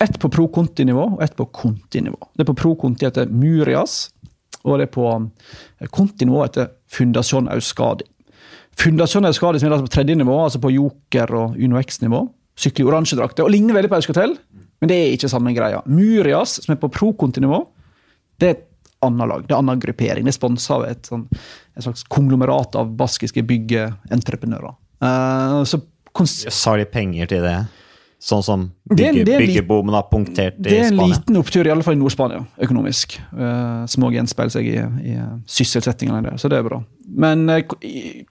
[0.01, 2.19] Ett på pro conti-nivå og ett på conti-nivå.
[2.35, 4.11] Det er på pro conti heter Murias,
[4.63, 5.09] og det er på
[5.93, 8.05] conti-nivå heter Fundasjon Auskadi.
[8.79, 12.25] Fundasjon skade som er på tredje nivå, altså på Joker og Uno X-nivå,
[12.59, 14.35] sykler i oransje drakter og ligner veldig på Euskatel,
[14.81, 15.79] men det er ikke samme greia.
[15.87, 17.61] Murias, som er på pro conti-nivå,
[18.41, 18.65] det er et
[19.03, 19.45] annet lag.
[19.45, 20.25] Det er annen gruppering.
[20.27, 24.75] Det er sponsa av et, sånn, et, slags konglomerat av baskiske byggeentreprenører.
[25.03, 25.81] Uh, så
[26.13, 27.57] Har de penger til det?
[28.23, 30.69] Sånn som bygge, byggeboomen har punktert i Spania?
[30.69, 31.15] Det er en Spania.
[31.17, 33.17] liten opptur, i alle fall i Nord-Spania, økonomisk.
[33.35, 34.77] Uh, som òg gjenspeiler seg i,
[35.11, 35.15] i
[35.57, 36.79] sysselsettingene der, så det er bra.
[37.07, 37.61] Men uh,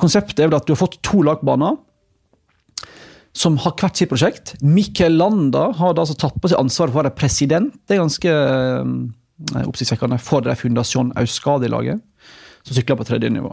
[0.01, 1.81] konseptet er vel at du har fått to lagbaner
[3.33, 4.55] som har hvert sitt prosjekt.
[4.61, 7.73] Mikkel Landa har da altså tatt på seg ansvaret for å være president.
[7.89, 8.33] Det er ganske
[9.51, 12.01] Eh, oppsiktsvekkende for det Fundasjon Auskadi-laget,
[12.63, 13.51] som sykler på tredje nivå.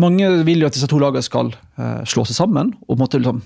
[0.00, 1.52] Mange vil jo at disse to lagene skal
[2.08, 3.42] slå seg sammen og måtte liksom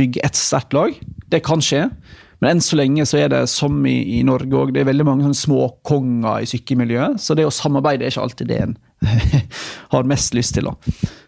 [0.00, 0.96] bygge ett sterkt lag.
[1.28, 1.86] Det kan skje,
[2.40, 4.72] men enn så lenge så er det som i, i Norge òg.
[4.74, 8.50] Det er veldig mange sånne småkonger i sykkelmiljøet, så det å samarbeide er ikke alltid
[8.50, 8.74] det en
[9.94, 10.68] har mest lyst til.
[10.68, 10.74] da.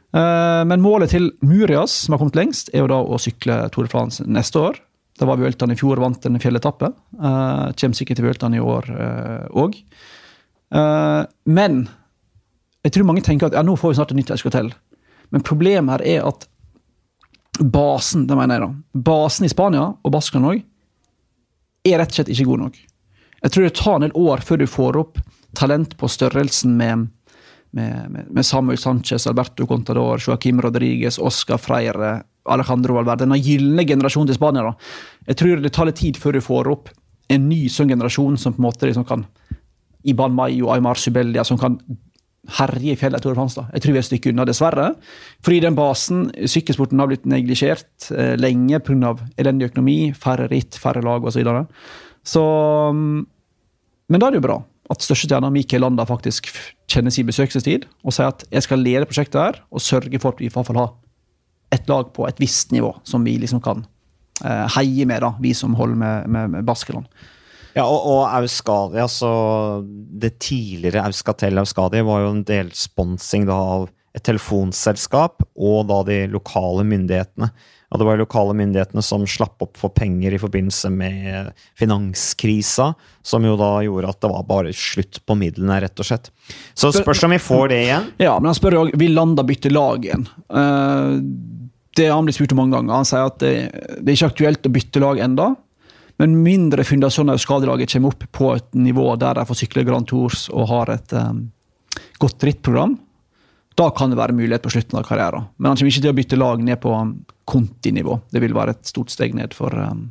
[0.08, 3.88] Uh, men målet til Murias, som har kommet lengst, er jo da å sykle Tour
[3.88, 4.80] de France neste år.
[5.18, 6.92] Da var Vueltaen i fjor, vant en fjelletappe.
[7.16, 8.92] Uh, kommer sikkert til Vueltaen i år
[9.56, 9.80] òg.
[10.68, 11.86] Uh, uh, men
[12.84, 14.70] jeg tror mange tenker at ja, nå får vi snart et nytt Euskotell.
[15.34, 16.46] Men problemet her er at
[17.58, 20.62] basen det mener jeg da, basen i Spania, og Baskan òg,
[21.92, 22.80] er rett og slett ikke god nok.
[23.38, 25.20] Jeg tror det tar en del år før du får opp
[25.58, 27.06] talent på størrelsen med,
[27.76, 32.18] med, med Samuel Sanchez, Alberto Contador, Joaquim Rodriguez, Oscar Freire,
[32.48, 34.64] Alejandro Valverde, denne gylne generasjonen til Spania.
[34.70, 34.74] da.
[35.30, 36.92] Jeg tror det tar litt tid før du får opp
[37.28, 39.26] en ny sånn generasjon som på en måte liksom kan
[40.08, 41.76] Iban Mayo, Aymar Subeldia, som kan
[42.58, 43.64] herje i fjellet Tour de.
[43.74, 44.92] Jeg tror vi er et stykke unna, dessverre.
[45.44, 49.16] Fordi den basen, sykkelsporten, har blitt neglisjert eh, lenge pga.
[49.36, 51.38] elendig økonomi, færre ritt, færre lag osv.
[51.38, 51.66] Så, videre.
[52.24, 52.44] så
[52.94, 53.26] mm,
[54.08, 56.48] Men da er det jo bra at størstestjerna Mikael Landa faktisk
[56.88, 60.40] kjenner sin besøkelsestid og sier at jeg skal lede prosjektet her og sørge for at
[60.40, 60.94] vi i hvert fall har
[61.76, 63.84] et lag på et visst nivå som vi liksom kan
[64.44, 67.04] eh, heie med, da, vi som holder med, med, med Baskeland.
[67.76, 69.30] Ja, og, og Euskadi, altså
[69.84, 75.98] Det tidligere Auskatel Euskadi var jo en del sponsing da, av et telefonselskap og da
[76.08, 77.50] de lokale myndighetene.
[77.88, 82.90] Og det var de lokale myndighetene som slapp opp for penger i forbindelse med finanskrisa,
[83.24, 86.28] som jo da gjorde at det var bare slutt på midlene, rett og slett.
[86.76, 88.10] Så spørs om vi får det igjen.
[88.20, 90.26] Ja, men han spør jo vil Landa bytte lag igjen.
[90.52, 91.16] Uh,
[91.96, 93.00] det har han blitt spurt om mange ganger.
[93.00, 95.48] Han sier at det, det er ikke aktuelt å bytte lag enda,
[96.18, 100.08] men mindre fundasjoner og skadelaget kommer opp på et nivå der de får sykle Grand
[100.10, 101.44] Tours og har et um,
[102.18, 102.96] godt rittprogram,
[103.78, 105.46] da kan det være mulighet på slutten av karrieren.
[105.56, 106.94] Men han kommer ikke til å bytte lag ned på
[107.48, 108.18] kontinivå.
[108.34, 110.08] Det vil være et stort steg ned for, um,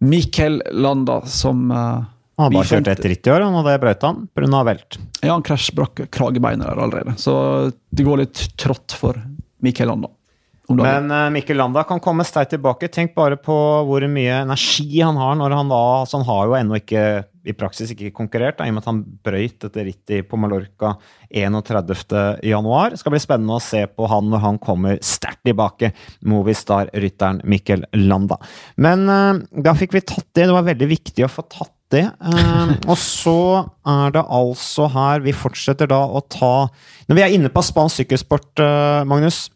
[0.00, 2.00] Mikkel Landa, som uh,
[2.40, 4.62] Han har bare kjørt ett ritt i år, han, og det brøt han pga.
[4.64, 4.96] velt.
[5.20, 7.18] Ja, han krasjbrakk kragebeinet der allerede.
[7.20, 7.34] Så
[7.68, 9.20] det går litt trått for
[9.60, 10.08] Mikkel Landa.
[10.78, 12.90] Men uh, Mikkel Landa kan komme sterkt tilbake.
[12.92, 13.56] Tenk bare på
[13.88, 17.04] hvor mye energi han har når han da altså Han har jo ennå ikke
[17.48, 20.92] i praksis ikke konkurrert, da, i og med at han brøyt dette rittet på Mallorca
[21.32, 22.98] 31.1.
[23.00, 25.92] Skal bli spennende å se på han når han kommer sterkt tilbake.
[26.28, 28.38] Movistar-rytteren Mikkel Landa.
[28.80, 30.50] Men uh, da fikk vi tatt det.
[30.50, 32.04] Det var veldig viktig å få tatt det.
[32.22, 33.38] Uh, og så
[33.88, 36.68] er det altså her Vi fortsetter da å ta
[37.10, 39.48] Når vi er inne på spansk sykkelsport, uh, Magnus.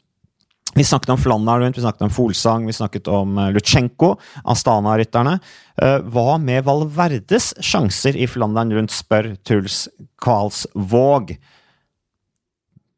[0.74, 5.38] Vi snakket om Flandern rundt, vi snakket om Folsang, vi snakket om eh, Lutsjenko, Astana-rytterne.
[5.82, 9.84] Eh, Hva med Valverdes sjanser i Flandern rundt, spør Truls
[10.22, 11.36] Kvalsvåg.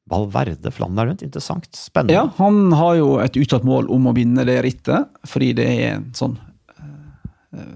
[0.09, 1.69] Valverde Flandern rundt, interessant.
[1.77, 2.17] Spennende.
[2.17, 5.87] Ja, han har jo et uttalt mål om å vinne det rittet, fordi det er
[5.99, 6.39] en sånn
[6.73, 7.73] eh,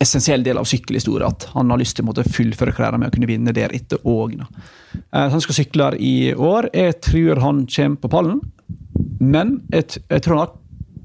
[0.00, 3.28] essensiell del av sykkelhistorie at han har lyst til å fullføre karrieren med å kunne
[3.28, 4.38] vinne det rittet òg.
[5.10, 6.70] han skal sykle her i år.
[6.72, 8.38] Jeg tror han kommer på pallen,
[9.20, 10.54] men jeg, jeg tror han har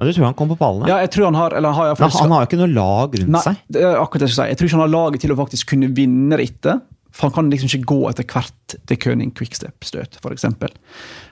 [0.04, 0.90] Du tror han kom på pallene?
[0.90, 2.74] Ja, jeg tror han har, eller han har jeg, Men han har jo ikke noe
[2.74, 3.62] lag rundt Nei, seg.
[3.72, 4.50] det er akkurat det jeg skal si.
[4.54, 6.84] Jeg tror ikke han har laget til å faktisk kunne vinne rittet.
[7.14, 10.48] For han kan liksom ikke gå etter hvert til Køning quickstep-støt, f.eks.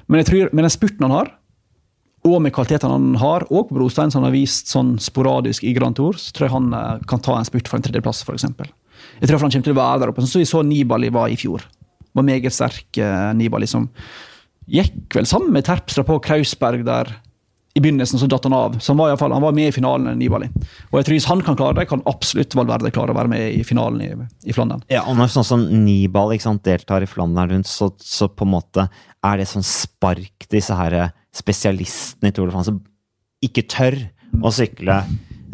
[0.05, 1.31] Men jeg tror med den spurten han har,
[2.29, 5.73] og med kvalitetene han har, og på brostein som han har vist sånn sporadisk i
[5.73, 8.45] Grand Tour, så tror jeg han eh, kan ta en spurt for en tredjeplass, f.eks.
[8.45, 11.33] Jeg tror han kommer til å være der oppe, sånn som vi så Nibali var
[11.33, 11.65] i fjor.
[12.13, 13.89] Var meget sterk eh, Nibali, som
[14.69, 17.11] gikk vel sammen med Terpstra på Krausberg der
[17.73, 18.79] i begynnelsen, så datt han av.
[18.83, 20.49] Så han var, i fall, han var med i finalen, Nibali.
[20.89, 23.45] Og jeg tror hvis han kan klare det, kan absolutt Valverde klare å være med
[23.55, 24.09] i finalen i,
[24.43, 24.83] i Flandern.
[24.91, 28.53] Ja, og når sånn som Nibali sant, deltar i Flandern rundt, så, så på en
[28.57, 28.89] måte
[29.23, 30.97] er det sånn spark disse her
[31.31, 32.81] spesialistene i Tour de France som
[33.45, 33.95] ikke tør
[34.43, 34.97] å sykle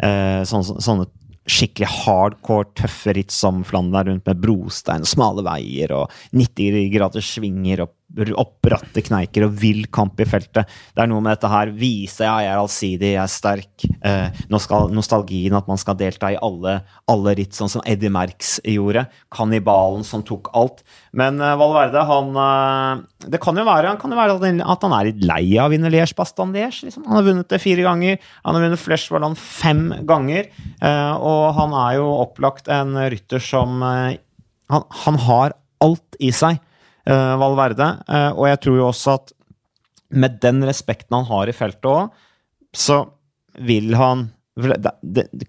[0.02, 1.06] eh, sånne, sånne
[1.48, 7.86] skikkelig hardcore, tøffe ritt som Flandern rundt med brostein smale veier og 90 graders svinger
[7.86, 7.94] og
[8.40, 10.68] opp rattet kneiker og vill kamp i feltet.
[10.96, 11.70] Det er noe med dette her.
[11.76, 13.84] Vise ja, jeg er allsidig, jeg er sterk.
[14.00, 16.78] Eh, nostalgien at man skal delta i alle,
[17.10, 19.04] alle ritt, sånn som Eddie Merckx gjorde.
[19.34, 20.80] Kannibalen som tok alt.
[21.12, 24.88] Men eh, Valverde, han eh, Det kan jo være, kan jo være at, han, at
[24.88, 26.88] han er litt lei av å vinne Liège-Bastogne-Liège.
[26.88, 27.04] Liksom.
[27.10, 28.18] Han har vunnet det fire ganger.
[28.46, 30.48] Han har vunnet Flesh fem ganger.
[30.80, 34.18] Eh, og han er jo opplagt en rytter som eh,
[34.72, 36.58] han, han har alt i seg,
[37.12, 37.90] Valverde.
[38.08, 39.32] Eh, og jeg tror jo også at
[40.08, 42.10] med den respekten han har i feltet òg,
[42.76, 43.04] så
[43.64, 44.28] vil han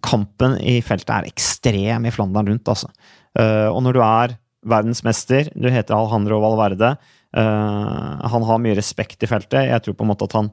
[0.06, 2.92] Kampen i feltet er ekstrem i Flandern rundt, altså.
[3.34, 4.36] Eh, og når du er
[4.70, 6.92] verdensmester, du heter Alejandro Valverde,
[7.34, 9.66] eh, han har mye respekt i feltet.
[9.72, 10.52] Jeg tror på en måte at han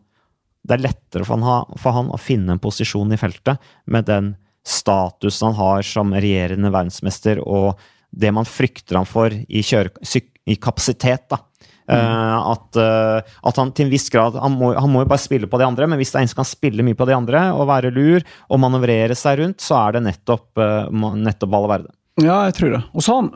[0.67, 4.33] Det er lettere for han, for han å finne en posisjon i feltet med den
[4.67, 7.79] statusen han har som regjerende verdensmester, og
[8.17, 11.29] det man frykter han for i, i kapasitet.
[11.31, 11.41] da.
[11.89, 15.23] Eh, at, eh, at han til en viss grad han må, han må jo bare
[15.23, 17.15] spille på de andre, men hvis det er en som kan spille mye på de
[17.15, 21.93] andre og være lur og manøvrere seg rundt, så er det nettopp, uh, nettopp Valverde.
[22.19, 22.83] Ja, jeg tror det.
[22.97, 23.31] Og så han,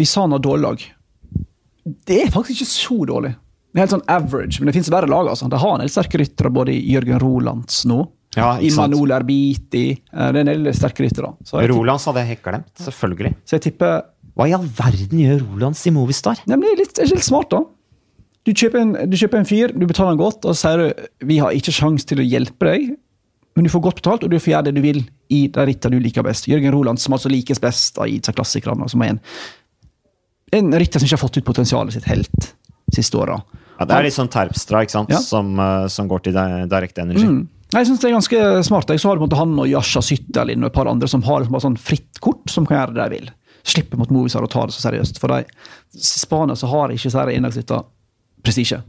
[0.00, 0.82] hvis han har dårlig lag
[2.08, 3.32] Det er faktisk ikke så dårlig.
[3.70, 5.30] Det er helt sånn average, men det fins verre lag.
[5.30, 5.46] altså.
[5.52, 8.02] Det har en del sterke ryttere, både i Jørgen Rolands nå,
[8.32, 8.54] Ja?
[8.64, 11.34] Imanol Erbiti Det er en del sterke ryttere.
[11.44, 13.34] Så, Rolands hadde jeg helt glemt, selvfølgelig.
[13.44, 14.00] så jeg tipper
[14.38, 16.40] Hva i all verden gjør Rolands i Movistar?
[16.46, 17.62] Det er litt, er litt smart, da.
[18.42, 21.26] Du kjøper, en, du kjøper en fyr, du betaler han godt, og så sier du
[21.28, 22.88] vi har ikke sjanse til å hjelpe deg,
[23.54, 25.98] men du får godt betalt, og du får gjøre det du vil i de rittene
[25.98, 26.48] du liker best.
[26.50, 29.20] Jørgen Roland, som altså likes best av ITSA klassikerne, som er en,
[30.58, 32.48] en rytter som ikke har fått ut potensialet sitt helt
[32.92, 33.36] siste åra.
[33.78, 35.20] Ja, det er litt sånn Terpstra, ikke sant, Ja.
[35.22, 36.34] som, eh, som går til
[36.70, 37.28] direkte energi.
[37.28, 37.44] Mm.
[37.72, 38.90] Jeg synes det er ganske smart.
[38.92, 41.08] Jeg så har du på en måte han og Jasha Sytterlin og et par andre
[41.08, 43.30] som har liksom bare sånn fritt kort, som kan gjøre det de vil.
[43.64, 45.20] Slipper mot Movistar å ta det så seriøst.
[45.22, 45.44] For de,
[45.94, 47.84] i Spania så har ikke disse endagsrittene
[48.42, 48.80] prestisje.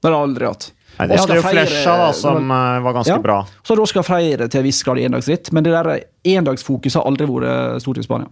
[0.00, 0.70] Det har de aldri hatt.
[0.98, 3.18] Nei, hadde Oscar jo Flesja, da, som eh, var ganske Ja.
[3.22, 3.38] bra.
[3.64, 6.04] Så hadde skal Freire til en viss grad i endagsritt, men det der
[6.36, 8.28] endagsfokuset har aldri vært stort i Spania.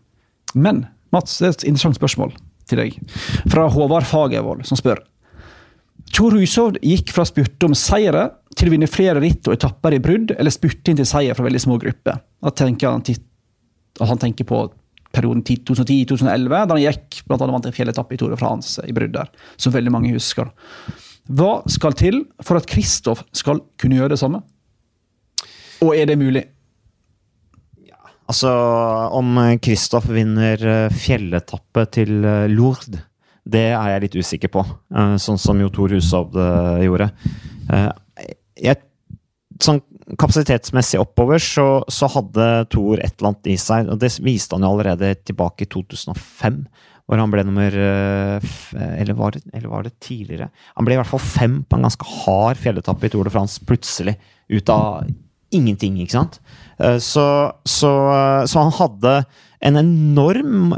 [0.55, 2.35] Men Mats, det er et interessant spørsmål
[2.69, 2.99] til deg.
[3.49, 5.01] Fra Håvard Fagervold, som spør.
[6.13, 8.27] Tor Hushovd gikk fra spurte om seire
[8.57, 11.47] til å vinne flere ritt og etapper i brudd, eller spurte inn til seier fra
[11.47, 12.21] veldig små grupper.
[12.45, 14.61] Da tenker han, at han tenker på
[15.15, 18.95] perioden 2010-2011, da han gikk blant annet vant en fjelletappe i Tour de France i
[18.97, 19.17] brudd
[19.57, 20.51] som veldig mange husker.
[21.29, 24.41] Hva skal til for at Kristoff skal kunne gjøre det samme?
[25.85, 26.45] Og er det mulig?
[27.87, 27.99] Ja,
[28.29, 28.51] Altså,
[29.15, 33.05] om Kristoff vinner eh, fjelletappe til eh, Lourdes,
[33.49, 34.65] det er jeg litt usikker på.
[34.93, 36.37] Eh, Sånn som jo Tor Hushovd
[36.85, 37.11] gjorde.
[38.59, 38.81] Jeg,
[39.63, 39.83] sånn
[40.17, 44.65] kapasitetsmessig oppover så, så hadde Thor et eller annet i seg, og det viste han
[44.65, 46.63] jo allerede tilbake i 2005.
[47.09, 48.49] Hvor han ble nummer eh,
[49.01, 50.51] eller var, det, eller var det tidligere?
[50.77, 53.61] Han ble i hvert fall fem på en ganske hard fjelletappe i Tour de France,
[53.65, 54.19] plutselig.
[54.53, 55.09] Ut av
[55.53, 56.39] ingenting, ikke sant?
[56.77, 57.25] Eh, så,
[57.69, 57.93] så,
[58.49, 59.17] så han hadde
[59.65, 60.77] en enorm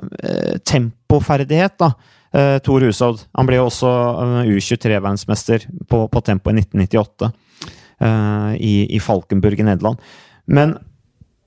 [0.66, 1.92] tempoferdighet, da.
[2.62, 3.24] Tor Hushovd.
[3.34, 3.88] Han ble jo også
[4.46, 7.32] U23-verdensmester på, på tempo i 1998
[8.02, 10.00] uh, i, i, Falkenburg i Nederland.
[10.50, 10.76] Men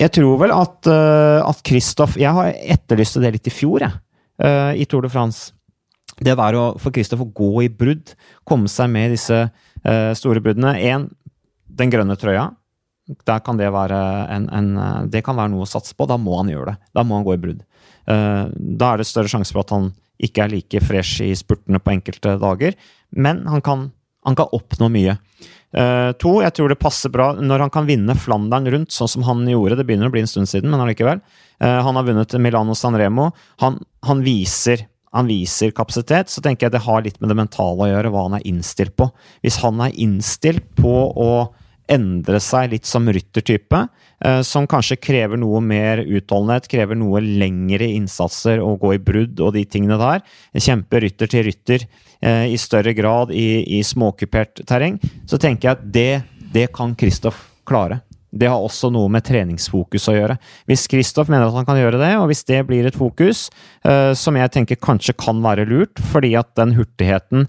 [0.01, 3.99] jeg tror vel at, uh, at Kristoff Jeg har etterlyst det litt i fjor, jeg,
[4.43, 5.53] uh, i Tour de France.
[6.23, 8.13] Det der å, for Kristoff å gå i brudd,
[8.47, 9.47] komme seg med disse
[10.15, 10.77] store bruddene.
[10.79, 11.09] Én,
[11.67, 12.45] den grønne trøya.
[13.27, 13.97] Der kan det være
[14.31, 14.69] en, en,
[15.11, 16.05] Det kan være noe å satse på.
[16.07, 16.91] Da må han gjøre det.
[16.95, 17.65] Da må han gå i brudd.
[18.05, 19.89] Da er det større sjanse for at han
[20.23, 22.77] ikke er like fresh i spurtene på enkelte dager.
[23.11, 23.89] Men han kan,
[24.23, 25.17] han kan oppnå mye.
[25.73, 29.25] Uh, to, jeg tror det passer bra når han kan vinne Flandern rundt, sånn som
[29.25, 29.79] han gjorde.
[29.79, 31.23] Det begynner å bli en stund siden, men allikevel.
[31.57, 33.31] Uh, han har vunnet Milano Sanremo.
[33.63, 36.29] Han, han, viser, han, viser, kapasitet.
[36.29, 38.95] Så tenker jeg det har litt med det mentale å gjøre, hva han er innstilt
[38.99, 39.09] på.
[39.41, 41.33] Hvis han er innstilt på å
[41.91, 43.81] endre seg litt som ryttertype,
[44.47, 49.51] som kanskje krever noe mer utholdenhet, krever noe lengre innsatser å gå i brudd og
[49.57, 50.23] de tingene der.
[50.55, 51.83] Kjempe rytter til rytter
[52.23, 54.95] Eh, i større grad i, i småkupert terreng,
[55.27, 56.11] så tenker jeg at det,
[56.53, 57.99] det kan Kristoff klare.
[58.31, 60.37] Det har også noe med treningsfokus å gjøre.
[60.69, 63.49] Hvis Kristoff mener at han kan gjøre det, og hvis det blir et fokus,
[63.83, 67.45] uh, som jeg tenker kanskje kan være lurt, fordi at den hurtigheten,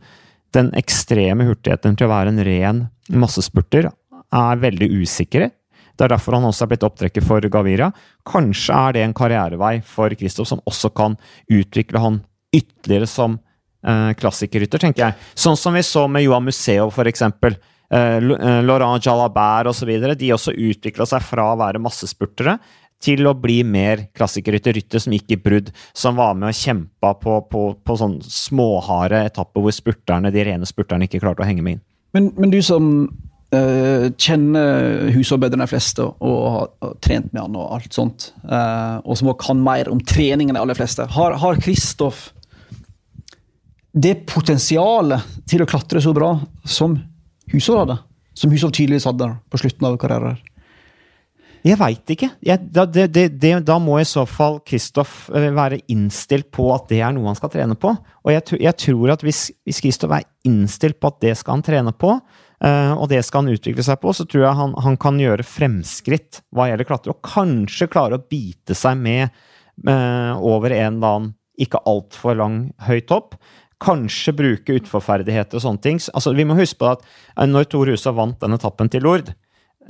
[0.52, 2.82] den ekstreme hurtigheten til å være en ren
[3.14, 3.88] massespurter,
[4.34, 5.52] er veldig usikre.
[5.94, 7.90] Det er derfor han også er blitt opptrekker for Gaviria.
[8.26, 11.18] Kanskje er det en karrierevei for Kristoff som også kan
[11.52, 12.22] utvikle han
[12.54, 13.38] ytterligere som
[13.86, 15.18] eh, klassikerrytter, tenker jeg.
[15.38, 17.58] Sånn som vi så med Johan Museo, eksempel.
[17.90, 19.92] Eh, eh Laurent Jalabert osv.
[20.18, 22.58] De også utvikla seg fra å være massespurtere
[23.04, 24.74] til å bli mer klassikerrytter.
[24.78, 29.26] Rytter som gikk i brudd, som var med og kjempa på, på, på sånn småharde
[29.28, 31.84] etapper hvor spurterne, de rene spurterne ikke klarte å henge med inn.
[32.14, 33.08] Men, men du som
[34.20, 39.00] kjenner Hushovd bedre enn de fleste og har, trent med han og alt sånt, uh,
[39.02, 42.30] og som også kan mer om trening enn de aller fleste, har Kristoff
[43.94, 46.34] det potensialet til å klatre så bra
[46.66, 46.96] som
[47.52, 48.00] Hushovd hadde,
[48.34, 50.40] som Hushovd tydeligvis hadde på slutten av karrieren?
[51.64, 52.28] Jeg veit ikke.
[52.44, 53.06] Jeg, da, det,
[53.40, 57.30] det, da, må i så fall Kristoff eh, være innstilt på at det er noe
[57.30, 57.94] han skal trene på.
[58.20, 61.64] Og jeg, jeg tror at hvis, hvis Kristoff er innstilt på at det skal han
[61.64, 62.18] trene på,
[62.62, 66.38] og det skal han utvikle seg på, så tror jeg han, han kan gjøre fremskritt
[66.54, 69.26] hva gjelder klatre, og kanskje klare å bite seg med
[69.88, 73.36] uh, over en eller annen ikke altfor lang høy topp.
[73.84, 76.00] Kanskje bruke utforferdigheter og sånne ting.
[76.14, 79.30] Altså, vi må huske på at eh, når Tor Husa vant den etappen til Lord,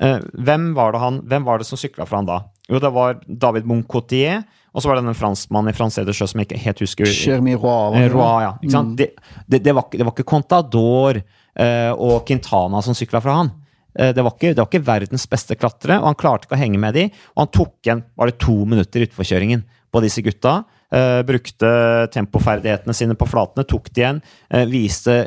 [0.01, 2.43] eh, hvem, var det han, hvem var det som sykla for han da?
[2.69, 4.43] Jo, det var David Moncotier,
[4.75, 7.09] og så var det den franskmannen i Francé de Sjø som jeg ikke helt husker
[8.13, 8.43] Roy.
[8.43, 8.53] Eh, ja?
[8.65, 8.95] Mm.
[8.99, 9.11] Det,
[9.47, 13.51] det, det, var, det, var, ikke Contador eh, og Quintana som sykla fra han.
[13.99, 16.63] Eh, det var, ikke, det var ikke verdens beste klatre, og han klarte ikke å
[16.63, 17.09] henge med de.
[17.35, 19.63] Og han tok igjen var det to minutter utforkjøringen
[19.95, 20.63] på disse gutta.
[20.95, 21.69] Uh, brukte
[22.15, 24.19] tempoferdighetene sine på flatene, tok de igjen.
[24.53, 25.25] Uh, viste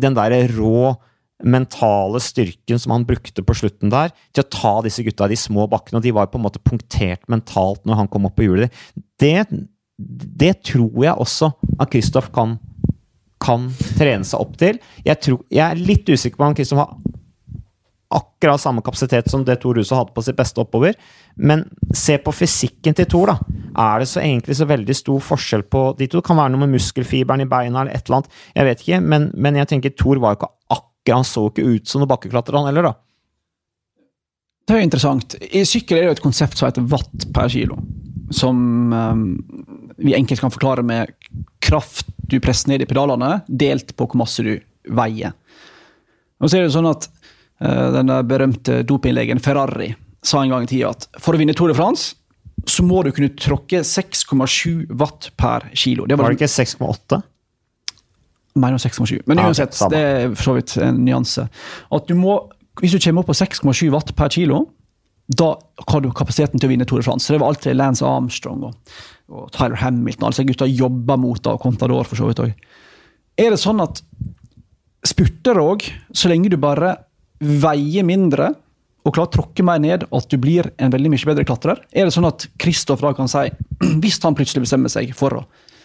[0.00, 0.94] den der rå
[1.42, 5.40] mentale styrken som han brukte på slutten der, til å ta disse gutta i de
[5.40, 5.98] små bakkene.
[5.98, 8.72] Og de var på en måte punktert mentalt når han kom opp på hjulet.
[9.20, 9.48] Det,
[9.98, 12.56] det tror jeg også at Kristoff kan,
[13.42, 13.66] kan
[13.98, 14.78] trene seg opp til.
[15.06, 16.94] Jeg, tror, jeg er litt usikker på om Kristian har
[18.12, 20.96] akkurat samme kapasitet som det Tor Huset hadde på sitt beste oppover.
[21.36, 21.64] Men
[21.96, 23.60] se på fysikken til Tor, da.
[23.72, 26.20] Er det så egentlig så veldig stor forskjell på de to?
[26.20, 28.42] Det kan være noe med muskelfiberen i beina eller et eller annet.
[28.54, 31.88] Jeg vet ikke, men, men jeg tenker Tor var ikke akkurat Han så ikke ut
[31.90, 32.92] som noen bakkeklatrer, han heller, da.
[34.62, 35.34] Det er jo interessant.
[35.42, 37.80] I sykkel er det jo et konsept som heter watt per kilo.
[38.30, 39.24] Som um,
[39.98, 41.12] vi enkelt kan forklare med
[41.62, 44.54] kraft du presser ned i pedalene, delt på hvor masse du
[44.88, 45.34] veier.
[46.42, 47.10] Og så er det sånn at
[47.62, 51.70] Eh, den berømte dopinglegen Ferrari sa en gang i tida at for å vinne Tour
[51.70, 52.16] de France
[52.68, 56.06] så må du kunne tråkke 6,7 watt per kilo.
[56.06, 57.18] Det var, var det ikke 6,8?
[58.62, 59.22] Mener 6,7.
[59.26, 61.48] Men uansett, ja, det er for så vidt en nyanse.
[61.90, 62.36] At du må,
[62.78, 64.60] Hvis du kommer opp på 6,7 watt per kilo,
[65.26, 65.56] da
[65.88, 67.26] har du kapasiteten til å vinne Tour de France.
[67.26, 68.94] Så det var alltid Lance Armstrong og,
[69.32, 70.28] og Tyler Hamilton.
[70.28, 72.52] Alle gutta jobber mot det, og Contador for så vidt òg.
[73.40, 74.02] Er det sånn at
[75.08, 76.96] spurter òg, så lenge du bare
[77.42, 78.52] veier mindre
[79.02, 81.80] og klarer å tråkke mer ned, at du blir en veldig mye bedre klatrer?
[81.90, 83.48] Er det sånn at Kristoff da kan si,
[84.02, 85.42] hvis han plutselig bestemmer seg for å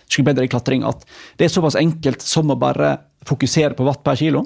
[0.08, 1.02] skulle bedre i klatring, at
[1.40, 2.94] det er såpass enkelt som å bare
[3.28, 4.46] fokusere på watt per kilo?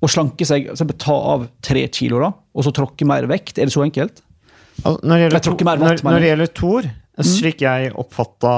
[0.00, 3.58] Og slanke seg, så ta av tre kilo, da, og så tråkke mer vekt?
[3.60, 4.22] Er det så enkelt?
[4.80, 6.88] Altså, når, det gjelder, tror
[7.20, 8.54] Thor, slik jeg oppfatta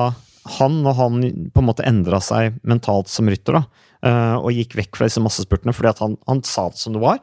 [0.59, 1.21] han, når han
[1.55, 5.23] på en måte endra seg mentalt som rytter, da, eh, og gikk vekk fra disse
[5.23, 7.23] massespurtene fordi han, han sa det som det var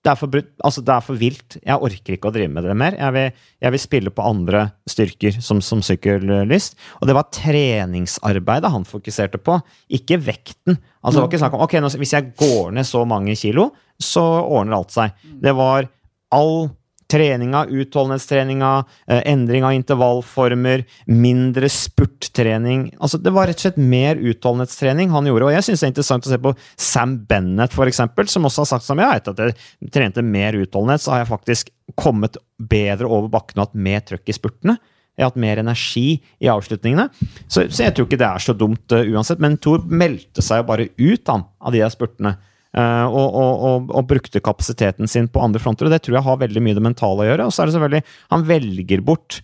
[0.00, 1.56] det er, for, altså det er for vilt.
[1.60, 2.94] Jeg orker ikke å drive med det mer.
[2.96, 6.78] Jeg vil, jeg vil spille på andre styrker som, som sykkellyst.
[7.00, 9.58] Og det var treningsarbeidet han fokuserte på,
[10.00, 10.78] ikke vekten.
[11.02, 13.68] Altså Det var ikke snakk om ok, nå, hvis jeg går ned så mange kilo,
[14.00, 15.20] så ordner alt seg.
[15.44, 15.90] Det var
[16.32, 16.70] all
[17.10, 22.94] treninga, utholdenhetstreninga, eh, endring av intervallformer, mindre spurttrening.
[23.00, 25.48] Altså, det var rett og slett mer utholdenhetstrening han gjorde.
[25.48, 28.64] Og jeg syns det er interessant å se på Sam Bennett, for eksempel, som også
[28.64, 32.38] har sagt som jeg etter at jeg trente mer utholdenhet, så har jeg faktisk kommet
[32.60, 34.78] bedre over bakken og hatt mer trøkk i spurtene.
[35.18, 37.10] Jeg har hatt mer energi i avslutningene.
[37.44, 39.42] Så, så jeg tror ikke det er så dumt uh, uansett.
[39.42, 42.38] Men Thor meldte seg jo bare ut han, av de der spurtene.
[42.76, 45.88] Eh, og, og, og, brukte kapasiteten sin på andre fronter.
[45.88, 47.46] Og det tror jeg har veldig mye det mentale å gjøre.
[47.48, 48.04] Og så er det selvfølgelig
[48.34, 49.40] Han velger bort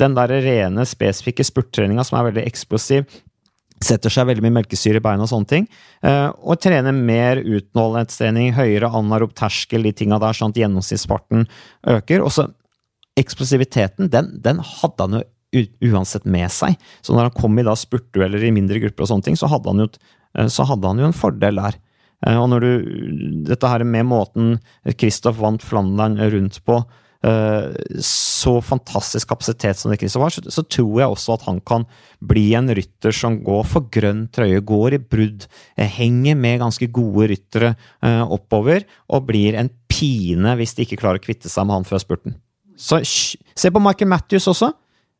[0.00, 3.08] den der rene, spesifikke spurttreninga som er veldig eksplosiv.
[3.80, 5.66] Setter seg veldig mye melkesyre i beina og sånne ting.
[6.04, 11.46] eh, og trener mer utholdenhetstrening, høyere anarob terskel, de tinga der, sånn at gjennomsnittsfarten
[11.88, 12.24] øker.
[12.24, 12.48] Og så
[13.20, 15.24] eksplosiviteten, den, den hadde han jo
[15.90, 16.76] uansett med seg.
[17.02, 19.72] Så når han kom i da spurtdueller i mindre grupper og sånne ting, så hadde
[19.72, 19.88] han jo,
[20.38, 21.80] eh, hadde han jo en fordel der.
[22.26, 22.72] Eh, Og når du
[23.50, 24.58] Dette her med måten
[24.98, 26.80] Kristoff vant Flandern rundt på,
[27.24, 31.86] eh, så fantastisk kapasitet som det Kristoff har, så, tror jeg også at han kan
[32.20, 35.46] bli en rytter som går for grønn trøye, går i brudd,
[35.76, 41.20] eh, henger med ganske gode ryttere oppover, og blir en pine hvis de ikke klarer
[41.20, 42.36] å kvitte seg med han før spurten.
[42.76, 43.00] Så
[43.54, 44.72] Se på Michael Matthews også,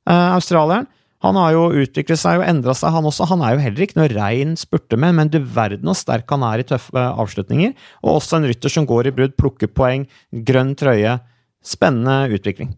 [0.06, 0.86] australieren.
[1.20, 3.26] Han har jo utviklet seg og endra seg, han også.
[3.28, 6.62] Han er jo heller ikke noe rein spurtemenn, men du verden hvor sterk han er
[6.62, 7.74] i tøffe eh, avslutninger.
[8.04, 11.18] Og også en rytter som går i brudd, plukker poeng, grønn trøye.
[11.60, 12.70] Spennende utvikling.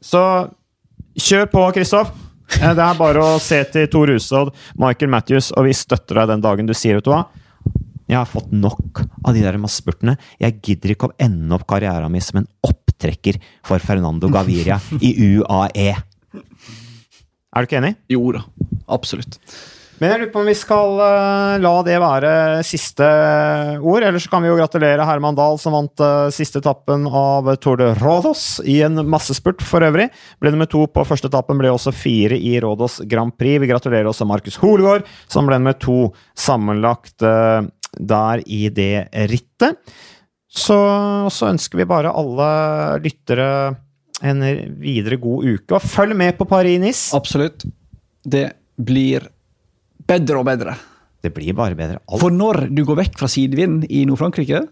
[0.00, 0.22] Så
[1.20, 2.14] kjør på, Kristoff!
[2.62, 6.32] Eh, Det er bare å se til Tor Husodd, Michael Matthews, og vi støtter deg
[6.32, 7.26] den dagen du sier, vet du hva.
[8.08, 10.16] Jeg har fått nok av de der massespurtene.
[10.42, 15.12] Jeg gidder ikke å ende opp karrieren min som en opptrekker for Fernando Gaviria i
[15.36, 15.92] UAE.
[17.52, 17.94] Er du ikke enig?
[18.12, 18.46] Jo da,
[18.88, 19.38] absolutt.
[20.02, 22.30] Men jeg lurer på om vi skal eh, la det være
[22.66, 23.06] siste
[23.78, 24.02] ord.
[24.02, 27.78] Eller så kan vi jo gratulere Herman Dahl, som vant eh, siste etappen av Tour
[27.78, 30.08] de Rodos i en massespurt for øvrig.
[30.42, 33.60] Ble nummer to på første etappen, ble også fire i Rodos Grand Prix.
[33.62, 37.62] Vi gratulerer også Markus Holegård, som ble nummer to sammenlagt eh,
[38.00, 39.78] der i det rittet.
[40.50, 40.80] Så,
[41.30, 42.50] så ønsker vi bare alle
[43.06, 43.48] lyttere
[44.22, 44.42] en
[44.80, 45.74] videre god uke.
[45.76, 47.10] Og følg med på Paris-Nice!
[47.16, 47.64] Absolutt.
[48.22, 48.44] Det
[48.78, 49.26] blir
[50.08, 50.76] bedre og bedre.
[51.22, 52.00] Det blir bare bedre.
[52.08, 54.62] Alt For når du går vekk fra sidevinden i Nord-Frankrike,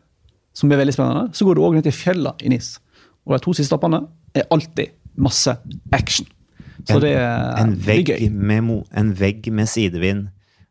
[0.54, 2.72] som er veldig spennende, så går du òg ned til fjellene i Nis.
[3.26, 4.02] Og de to siste etappene
[4.34, 5.54] er alltid masse
[5.94, 6.26] action.
[6.88, 8.30] Så En- det er, en vegg, gøy.
[8.30, 10.28] med, en vegg med sidevind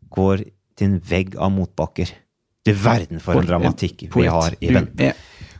[0.09, 0.43] går
[0.75, 2.09] til en vegg av motbakker.
[2.65, 5.13] Du verden for en dramatikk vi har i vente.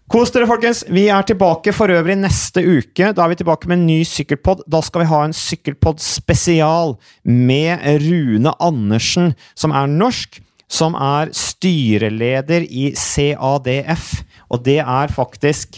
[0.09, 0.79] Kos dere, folkens!
[0.89, 3.11] Vi er tilbake for øvrig neste uke.
[3.13, 4.63] Da er vi tilbake med en ny sykkelpod.
[4.65, 6.95] Da skal vi ha en sykkelpod spesial
[7.29, 10.39] med Rune Andersen, som er norsk.
[10.65, 14.07] Som er styreleder i CADF.
[14.49, 15.77] Og det er faktisk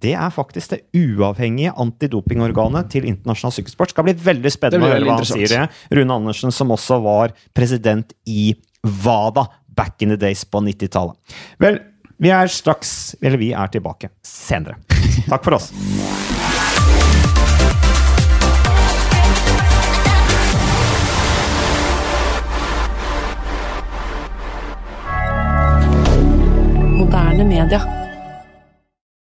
[0.00, 3.92] det er faktisk det uavhengige antidopingorganet til internasjonal sykkelsport.
[3.92, 5.80] Skal bli veldig spennende å høre hva han sier.
[5.96, 8.52] Rune Andersen, som også var president i
[8.84, 11.16] WADA back in the days på 90-tallet.
[11.60, 11.80] Vel,
[12.20, 14.76] vi er straks Eller vi er tilbake senere.
[15.28, 15.70] Takk for oss.
[27.00, 27.99] Moderne media.